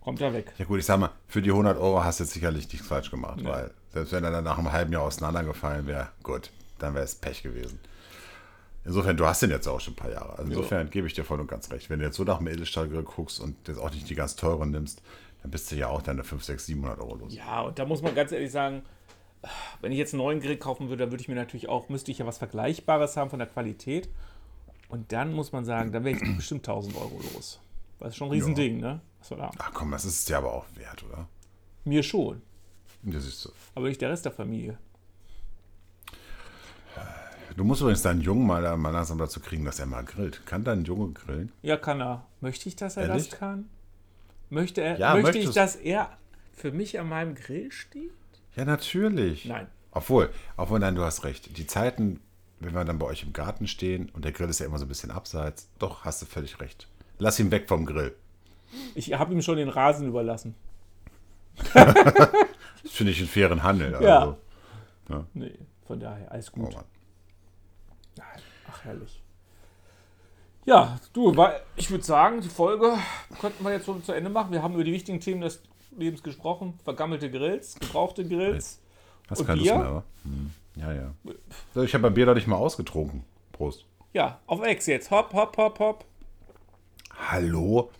Kommt 0.00 0.20
er 0.20 0.32
weg. 0.32 0.52
Ja 0.58 0.64
gut, 0.64 0.80
ich 0.80 0.86
sag 0.86 0.98
mal, 0.98 1.10
für 1.28 1.42
die 1.42 1.50
100 1.50 1.78
Euro 1.78 2.02
hast 2.02 2.18
du 2.18 2.24
jetzt 2.24 2.32
sicherlich 2.32 2.70
nichts 2.72 2.86
falsch 2.86 3.10
gemacht, 3.10 3.44
weil 3.44 3.70
selbst 3.90 4.12
wenn 4.12 4.24
er 4.24 4.32
dann 4.32 4.44
nach 4.44 4.58
einem 4.58 4.72
halben 4.72 4.92
Jahr 4.92 5.02
auseinandergefallen 5.02 5.86
wäre, 5.86 6.08
gut, 6.22 6.50
dann 6.78 6.94
wäre 6.94 7.04
es 7.04 7.14
Pech 7.14 7.42
gewesen. 7.42 7.78
Insofern, 8.84 9.16
du 9.16 9.26
hast 9.26 9.42
den 9.42 9.50
jetzt 9.50 9.68
auch 9.68 9.80
schon 9.80 9.92
ein 9.92 9.96
paar 9.96 10.10
Jahre. 10.10 10.38
Also 10.38 10.50
insofern 10.50 10.90
gebe 10.90 11.06
ich 11.06 11.14
dir 11.14 11.24
voll 11.24 11.38
und 11.38 11.46
ganz 11.46 11.70
recht. 11.70 11.88
Wenn 11.88 12.00
du 12.00 12.04
jetzt 12.04 12.16
so 12.16 12.24
nach 12.24 12.38
dem 12.38 12.48
Edelstahlgrill 12.48 13.04
guckst 13.04 13.38
und 13.38 13.68
jetzt 13.68 13.78
auch 13.78 13.92
nicht 13.92 14.10
die 14.10 14.16
ganz 14.16 14.34
teuren 14.34 14.72
nimmst, 14.72 15.02
dann 15.42 15.52
bist 15.52 15.70
du 15.70 15.76
ja 15.76 15.86
auch 15.86 16.02
deine 16.02 16.24
5, 16.24 16.42
6, 16.42 16.66
700 16.66 16.98
Euro 16.98 17.14
los. 17.14 17.34
Ja, 17.34 17.62
und 17.62 17.78
da 17.78 17.84
muss 17.84 18.02
man 18.02 18.14
ganz 18.16 18.32
ehrlich 18.32 18.50
sagen, 18.50 18.82
wenn 19.80 19.92
ich 19.92 19.98
jetzt 19.98 20.14
einen 20.14 20.22
neuen 20.22 20.40
Grill 20.40 20.56
kaufen 20.56 20.88
würde, 20.88 21.04
dann 21.04 21.12
würde 21.12 21.22
ich 21.22 21.28
mir 21.28 21.36
natürlich 21.36 21.68
auch, 21.68 21.88
müsste 21.88 22.10
ich 22.10 22.18
ja 22.18 22.26
was 22.26 22.38
Vergleichbares 22.38 23.16
haben 23.16 23.30
von 23.30 23.38
der 23.38 23.48
Qualität. 23.48 24.08
Und 24.92 25.10
dann 25.10 25.32
muss 25.32 25.52
man 25.52 25.64
sagen, 25.64 25.90
dann 25.90 26.04
wäre 26.04 26.16
ich 26.18 26.22
bestimmt 26.36 26.68
1000 26.68 26.94
Euro 26.96 27.18
los. 27.34 27.58
Das 27.98 28.10
ist 28.10 28.16
schon 28.16 28.28
ein 28.28 28.32
Riesending, 28.32 28.78
ne? 28.78 29.00
Was 29.20 29.30
wir 29.30 29.38
da 29.38 29.44
haben. 29.44 29.56
Ach 29.58 29.70
komm, 29.72 29.90
das 29.90 30.04
ist 30.04 30.18
es 30.20 30.24
dir 30.26 30.36
aber 30.38 30.52
auch 30.52 30.66
wert, 30.74 31.02
oder? 31.04 31.26
Mir 31.84 32.02
schon, 32.02 32.42
Das 33.02 33.24
ist 33.24 33.40
so. 33.40 33.52
aber 33.74 33.88
nicht 33.88 34.00
der 34.02 34.10
Rest 34.10 34.24
der 34.26 34.32
Familie. 34.32 34.76
Du 37.56 37.64
musst 37.64 37.80
übrigens 37.80 38.02
deinen 38.02 38.20
Jungen 38.20 38.46
mal, 38.46 38.76
mal 38.76 38.90
langsam 38.90 39.18
dazu 39.18 39.40
kriegen, 39.40 39.64
dass 39.64 39.78
er 39.78 39.86
mal 39.86 40.04
grillt. 40.04 40.44
Kann 40.46 40.64
dein 40.64 40.84
Junge 40.84 41.12
grillen? 41.12 41.52
Ja, 41.62 41.76
kann 41.76 42.00
er. 42.00 42.24
Möchte 42.40 42.68
ich, 42.68 42.76
dass 42.76 42.96
er 42.96 43.08
Ehrlich? 43.08 43.28
das 43.28 43.38
kann? 43.38 43.68
Möchte 44.50 44.80
er, 44.82 44.98
Ja, 44.98 45.16
möchte 45.16 45.38
ich, 45.38 45.50
dass 45.50 45.76
er 45.76 46.16
für 46.54 46.72
mich 46.72 46.98
an 46.98 47.08
meinem 47.08 47.34
Grill 47.34 47.70
steht? 47.72 48.10
Ja, 48.56 48.64
natürlich. 48.64 49.44
Nein. 49.46 49.66
Obwohl, 49.90 50.30
obwohl, 50.56 50.78
nein, 50.78 50.94
du 50.94 51.02
hast 51.02 51.24
recht. 51.24 51.56
Die 51.58 51.66
Zeiten, 51.66 52.20
wenn 52.64 52.74
wir 52.74 52.84
dann 52.84 52.98
bei 52.98 53.06
euch 53.06 53.22
im 53.22 53.32
Garten 53.32 53.66
stehen 53.66 54.10
und 54.10 54.24
der 54.24 54.32
Grill 54.32 54.48
ist 54.48 54.60
ja 54.60 54.66
immer 54.66 54.78
so 54.78 54.84
ein 54.84 54.88
bisschen 54.88 55.10
abseits, 55.10 55.68
doch, 55.78 56.04
hast 56.04 56.22
du 56.22 56.26
völlig 56.26 56.60
recht. 56.60 56.88
Lass 57.18 57.38
ihn 57.38 57.50
weg 57.50 57.68
vom 57.68 57.86
Grill. 57.86 58.14
Ich 58.94 59.12
habe 59.12 59.32
ihm 59.32 59.42
schon 59.42 59.56
den 59.56 59.68
Rasen 59.68 60.08
überlassen. 60.08 60.54
Das 62.82 62.90
finde 62.90 63.12
ich 63.12 63.20
einen 63.20 63.28
fairen 63.28 63.62
Handel. 63.62 63.94
Also. 63.94 64.36
Ja. 65.08 65.24
Nee, 65.34 65.54
von 65.86 66.00
daher, 66.00 66.30
alles 66.32 66.50
Oh 66.56 66.62
gut. 66.62 66.74
Nein, 68.16 68.26
Ach, 68.68 68.84
herrlich. 68.84 69.22
Ja, 70.64 70.98
du, 71.12 71.34
ich 71.76 71.90
würde 71.90 72.04
sagen, 72.04 72.40
die 72.40 72.48
Folge 72.48 72.94
könnten 73.40 73.64
wir 73.64 73.72
jetzt 73.72 73.86
so 73.86 73.98
zu 74.00 74.12
Ende 74.12 74.30
machen. 74.30 74.52
Wir 74.52 74.62
haben 74.62 74.74
über 74.74 74.84
die 74.84 74.92
wichtigen 74.92 75.20
Themen 75.20 75.40
des 75.40 75.62
Lebens 75.96 76.22
gesprochen. 76.22 76.78
Vergammelte 76.84 77.30
Grills, 77.30 77.74
gebrauchte 77.74 78.26
Grills. 78.26 78.80
Hast 79.28 79.40
Und 79.40 79.46
keine 79.46 79.58
Lust 79.58 79.70
Bier? 79.70 79.78
mehr, 79.78 79.86
aber? 79.86 80.04
Hm. 80.24 80.50
Ja, 80.76 80.92
ja. 80.92 81.14
So, 81.74 81.82
Ich 81.82 81.92
habe 81.94 82.02
mein 82.02 82.14
Bier 82.14 82.26
doch 82.26 82.34
nicht 82.34 82.46
mal 82.46 82.56
ausgetrunken. 82.56 83.24
Prost. 83.52 83.84
Ja, 84.12 84.40
auf 84.46 84.62
Ex 84.62 84.86
jetzt. 84.86 85.10
Hopp, 85.10 85.32
hopp, 85.32 85.56
hopp, 85.56 85.78
hopp. 85.78 86.04
Hallo? 87.30 87.90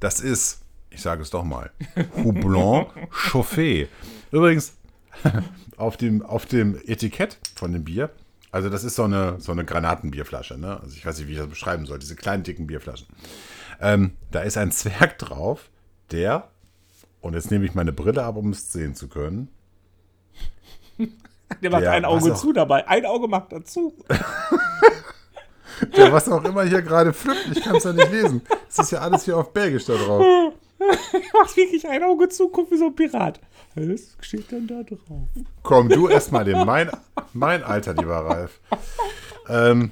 Das 0.00 0.20
ist, 0.20 0.62
ich 0.90 1.00
sage 1.00 1.22
es 1.22 1.30
doch 1.30 1.44
mal, 1.44 1.70
Houblon 2.16 2.86
Chauffé. 3.10 3.88
Übrigens, 4.30 4.74
auf 5.76 5.96
dem, 5.96 6.22
auf 6.24 6.46
dem 6.46 6.80
Etikett 6.86 7.38
von 7.54 7.72
dem 7.72 7.84
Bier, 7.84 8.10
also 8.50 8.68
das 8.68 8.84
ist 8.84 8.96
so 8.96 9.04
eine, 9.04 9.40
so 9.40 9.52
eine 9.52 9.64
Granatenbierflasche, 9.64 10.58
ne? 10.58 10.80
Also 10.80 10.96
ich 10.96 11.06
weiß 11.06 11.18
nicht, 11.18 11.28
wie 11.28 11.32
ich 11.32 11.38
das 11.38 11.48
beschreiben 11.48 11.86
soll, 11.86 11.98
diese 11.98 12.16
kleinen, 12.16 12.42
dicken 12.42 12.66
Bierflaschen. 12.66 13.06
Ähm, 13.80 14.12
da 14.30 14.40
ist 14.40 14.58
ein 14.58 14.72
Zwerg 14.72 15.18
drauf, 15.18 15.70
der, 16.10 16.48
und 17.20 17.34
jetzt 17.34 17.50
nehme 17.50 17.64
ich 17.64 17.74
meine 17.74 17.92
Brille 17.92 18.24
ab, 18.24 18.36
um 18.36 18.50
es 18.50 18.72
sehen 18.72 18.94
zu 18.94 19.08
können, 19.08 19.48
Der 21.60 21.70
macht 21.70 21.82
Ja, 21.82 21.90
ein 21.92 22.02
was 22.04 22.22
Auge 22.22 22.32
auch- 22.34 22.38
zu 22.38 22.52
dabei. 22.52 22.86
Ein 22.88 23.04
Auge 23.06 23.28
macht 23.28 23.52
dazu. 23.52 23.94
der 25.96 26.12
was 26.12 26.28
auch 26.28 26.44
immer 26.44 26.62
hier 26.64 26.82
gerade 26.82 27.12
pflückt, 27.12 27.48
ich 27.52 27.62
kann 27.62 27.76
es 27.76 27.84
ja 27.84 27.92
nicht 27.92 28.10
lesen. 28.12 28.42
Es 28.68 28.78
ist 28.78 28.90
ja 28.92 29.00
alles 29.00 29.24
hier 29.24 29.36
auf 29.36 29.52
Belgisch 29.52 29.84
da 29.86 29.94
drauf. 29.94 30.24
macht 31.32 31.56
wirklich 31.56 31.88
ein 31.88 32.02
Auge 32.02 32.28
zu, 32.28 32.48
guckt 32.48 32.70
wie 32.72 32.76
so 32.76 32.86
ein 32.86 32.96
Pirat. 32.96 33.40
Das 33.74 34.16
steht 34.20 34.50
dann 34.52 34.66
da 34.66 34.82
drauf. 34.82 35.28
Komm, 35.62 35.88
du 35.88 36.08
erstmal 36.08 36.46
in 36.48 36.64
mein, 36.66 36.90
mein 37.32 37.62
Alter, 37.64 37.94
lieber 37.94 38.16
Ralf. 38.16 38.60
Ähm, 39.48 39.90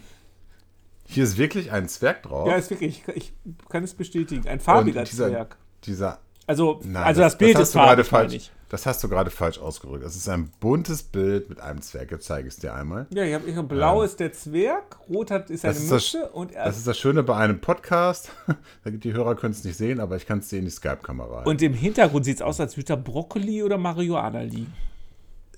hier 1.07 1.25
ist 1.25 1.38
wirklich 1.38 1.73
ein 1.73 1.88
Zwerg 1.88 2.23
drauf. 2.25 2.46
Ja, 2.49 2.57
ist 2.57 2.70
wirklich, 2.70 3.03
ich, 3.09 3.16
ich 3.16 3.33
kann 3.68 3.83
es 3.85 3.94
bestätigen. 3.94 4.46
Ein 4.49 4.61
farbiger 4.61 5.05
dieser, 5.05 5.29
Zwerg. 5.29 5.57
dieser 5.85 6.18
Also, 6.46 6.81
Nein, 6.85 7.03
also 7.05 7.20
das, 7.23 7.38
Bild 7.38 7.55
hast 7.57 7.62
ist 7.68 7.73
farbig, 7.73 7.88
meine 7.90 8.05
falsch. 8.05 8.35
ich. 8.35 8.53
Das 8.70 8.87
hast 8.87 9.02
du 9.02 9.09
gerade 9.09 9.30
falsch 9.30 9.59
ausgedrückt. 9.59 10.04
Es 10.04 10.14
ist 10.14 10.28
ein 10.28 10.48
buntes 10.61 11.02
Bild 11.02 11.48
mit 11.50 11.61
einem 11.61 11.83
Zwerg. 11.83 12.12
Jetzt 12.12 12.26
zeige 12.26 12.46
ich 12.46 12.54
es 12.54 12.61
dir 12.61 12.72
einmal. 12.72 13.09
Ja, 13.12 13.24
ich 13.24 13.35
habe 13.56 13.64
blau 13.64 14.02
ist 14.02 14.20
der 14.20 14.33
Zwerg, 14.33 14.96
rot 15.09 15.33
hat, 15.33 15.50
ist 15.50 15.64
eine 15.64 15.74
Das 15.74 15.83
ist 15.83 15.90
das- 15.90 16.30
und, 16.33 16.52
er, 16.52 16.66
Das 16.66 16.78
ist 16.78 16.87
das 16.87 16.96
Schöne 16.96 17.24
bei 17.24 17.37
einem 17.37 17.61
Podcast. 17.61 18.30
Die 18.85 19.12
Hörer 19.12 19.35
können 19.35 19.52
es 19.54 19.64
nicht 19.64 19.76
sehen, 19.76 19.98
aber 19.98 20.14
ich 20.16 20.24
kann 20.24 20.38
es 20.38 20.48
sehen 20.48 20.61
in 20.61 20.64
die 20.66 20.70
Skype-Kamera. 20.70 21.42
und 21.42 21.61
im 21.62 21.74
Hintergrund 21.74 22.24
sieht 22.24 22.37
es 22.37 22.42
aus, 22.42 22.61
als 22.61 22.76
würde 22.76 22.87
da 22.87 22.96
Brokkoli 22.96 23.64
oder 23.64 23.76
Marihuana 23.76 24.42
liegen. 24.42 24.72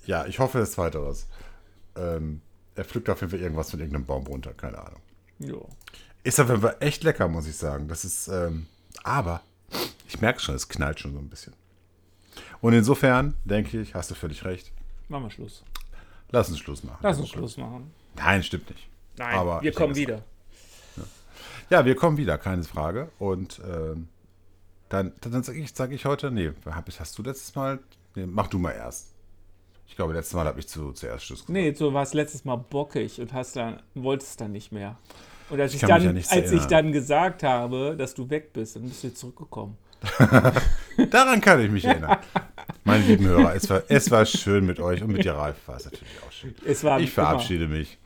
Ja, 0.07 0.25
ich 0.25 0.39
hoffe, 0.39 0.57
das 0.57 0.71
Zweiteres. 0.71 1.27
Ähm, 1.95 2.41
er 2.73 2.83
pflückt 2.83 3.11
auf 3.11 3.21
jeden 3.21 3.29
Fall 3.29 3.39
irgendwas 3.41 3.69
von 3.69 3.79
irgendeinem 3.79 4.05
Baum 4.07 4.25
runter. 4.25 4.53
Keine 4.53 4.79
Ahnung. 4.79 5.01
Jo. 5.37 5.69
Ist 6.23 6.39
auf 6.39 6.49
jeden 6.49 6.61
Fall 6.61 6.77
echt 6.79 7.03
lecker, 7.03 7.27
muss 7.27 7.45
ich 7.47 7.55
sagen. 7.55 7.87
Das 7.87 8.03
ist, 8.05 8.27
ähm, 8.27 8.65
aber 9.03 9.41
ich 10.07 10.19
merke 10.19 10.39
schon, 10.39 10.55
es 10.55 10.67
knallt 10.67 10.99
schon 10.99 11.13
so 11.13 11.19
ein 11.19 11.29
bisschen. 11.29 11.53
Und 12.63 12.71
insofern 12.71 13.33
denke 13.43 13.81
ich, 13.81 13.93
hast 13.93 14.09
du 14.09 14.15
völlig 14.15 14.45
recht. 14.45 14.71
Machen 15.09 15.25
wir 15.25 15.29
Schluss. 15.31 15.65
Lass 16.29 16.47
uns 16.47 16.59
Schluss 16.59 16.81
machen. 16.81 16.99
Lass 17.01 17.19
uns 17.19 17.27
Schluss 17.27 17.57
machen. 17.57 17.91
Nein, 18.15 18.41
stimmt 18.41 18.69
nicht. 18.69 18.87
Nein, 19.17 19.35
Aber 19.35 19.61
wir 19.61 19.71
ich 19.71 19.75
kommen 19.75 19.93
denke, 19.93 20.13
wieder. 20.13 21.05
Ja, 21.69 21.83
wir 21.83 21.93
kommen 21.97 22.15
wieder, 22.15 22.37
keine 22.37 22.63
Frage. 22.63 23.11
Und 23.19 23.59
ähm, 23.69 24.07
dann, 24.87 25.11
dann 25.19 25.43
sage 25.43 25.59
ich, 25.59 25.73
sag 25.73 25.91
ich 25.91 26.05
heute, 26.05 26.31
nee, 26.31 26.53
hab, 26.65 26.87
hast 26.97 27.17
du 27.17 27.23
letztes 27.23 27.53
Mal, 27.53 27.79
nee, 28.15 28.25
mach 28.25 28.47
du 28.47 28.57
mal 28.59 28.71
erst. 28.71 29.09
Ich 29.85 29.97
glaube, 29.97 30.13
letztes 30.13 30.33
Mal 30.33 30.45
habe 30.45 30.61
ich 30.61 30.67
zu, 30.69 30.93
zuerst 30.93 31.25
Schluss 31.25 31.39
gesagt. 31.39 31.49
Nee, 31.49 31.73
so 31.73 31.93
war 31.93 32.03
es 32.03 32.13
letztes 32.13 32.45
Mal 32.45 32.55
bockig 32.55 33.19
und 33.19 33.33
hast 33.33 33.57
dann, 33.57 33.81
wolltest 33.93 34.39
dann 34.39 34.53
nicht 34.53 34.71
mehr. 34.71 34.97
Und 35.49 35.59
als, 35.59 35.73
ich, 35.73 35.81
mich 35.81 35.89
dann, 35.89 36.01
ja 36.01 36.09
als 36.11 36.31
ich 36.31 36.31
erinnern. 36.31 36.69
dann 36.69 36.91
gesagt 36.93 37.43
habe, 37.43 37.97
dass 37.97 38.13
du 38.13 38.29
weg 38.29 38.53
bist, 38.53 38.77
dann 38.77 38.83
bist 38.83 39.03
du 39.03 39.13
zurückgekommen. 39.13 39.75
Daran 41.11 41.41
kann 41.41 41.59
ich 41.59 41.69
mich 41.69 41.83
erinnern. 41.83 42.19
Meine 42.85 43.05
lieben 43.05 43.25
Hörer, 43.25 43.55
es 43.55 43.69
war, 43.69 43.83
es 43.87 44.11
war 44.11 44.25
schön 44.25 44.65
mit 44.65 44.79
euch 44.79 45.01
und 45.01 45.11
mit 45.11 45.23
dir, 45.23 45.33
Ralf, 45.33 45.55
war 45.67 45.77
es 45.77 45.85
natürlich 45.85 46.21
auch 46.25 46.31
schön. 46.31 46.53
War 46.83 46.99
Ich 46.99 47.05
immer- 47.05 47.07
verabschiede 47.13 47.67
mich. 47.67 47.97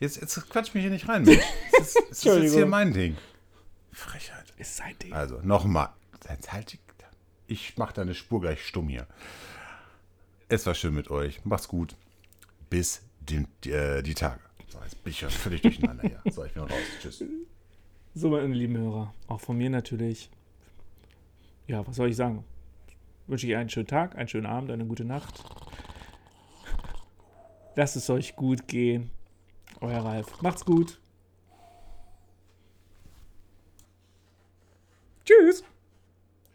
Jetzt, 0.00 0.20
jetzt 0.20 0.48
quatsch 0.48 0.74
mich 0.74 0.82
hier 0.82 0.90
nicht 0.90 1.08
rein, 1.08 1.22
Mensch. 1.24 1.42
Es 1.80 1.88
ist, 1.88 1.96
es 2.10 2.18
ist 2.18 2.24
jetzt 2.24 2.54
hier 2.54 2.66
mein 2.66 2.92
Ding. 2.92 3.16
Frechheit. 3.92 4.44
Ist 4.56 4.76
sein 4.76 4.96
Ding. 5.02 5.12
Also, 5.12 5.38
nochmal. 5.42 5.90
Halt 6.48 6.78
Ich 7.46 7.76
mache 7.76 7.92
deine 7.94 8.14
Spur 8.14 8.40
gleich 8.40 8.64
stumm 8.66 8.88
hier. 8.88 9.06
Es 10.48 10.66
war 10.66 10.74
schön 10.74 10.94
mit 10.94 11.10
euch. 11.10 11.44
Macht's 11.44 11.68
gut. 11.68 11.94
Bis 12.70 13.02
den, 13.20 13.46
die, 13.64 13.70
äh, 13.72 14.02
die 14.02 14.14
Tage. 14.14 14.40
So, 14.68 14.78
jetzt 14.82 15.02
bin 15.04 15.10
ich 15.12 15.20
ja 15.20 15.28
völlig 15.28 15.62
durcheinander 15.62 16.02
hier. 16.08 16.32
So, 16.32 16.44
ich 16.44 16.52
bin 16.52 16.62
raus. 16.62 16.72
Tschüss. 17.00 17.22
So, 18.14 18.30
meine 18.30 18.54
lieben 18.54 18.76
Hörer, 18.76 19.12
auch 19.28 19.40
von 19.40 19.56
mir 19.58 19.68
natürlich. 19.70 20.30
Ja, 21.66 21.86
was 21.86 21.96
soll 21.96 22.08
ich 22.08 22.16
sagen? 22.16 22.44
wünsche 23.26 23.46
ich 23.46 23.56
einen 23.56 23.68
schönen 23.68 23.86
Tag, 23.86 24.16
einen 24.16 24.28
schönen 24.28 24.46
Abend, 24.46 24.70
eine 24.70 24.84
gute 24.84 25.04
Nacht. 25.04 25.42
Lasst 27.74 27.96
es 27.96 28.10
euch 28.10 28.36
gut 28.36 28.68
gehen. 28.68 29.10
Euer 29.80 30.04
Ralf. 30.04 30.42
Macht's 30.42 30.64
gut. 30.64 31.00
Tschüss. 35.24 35.64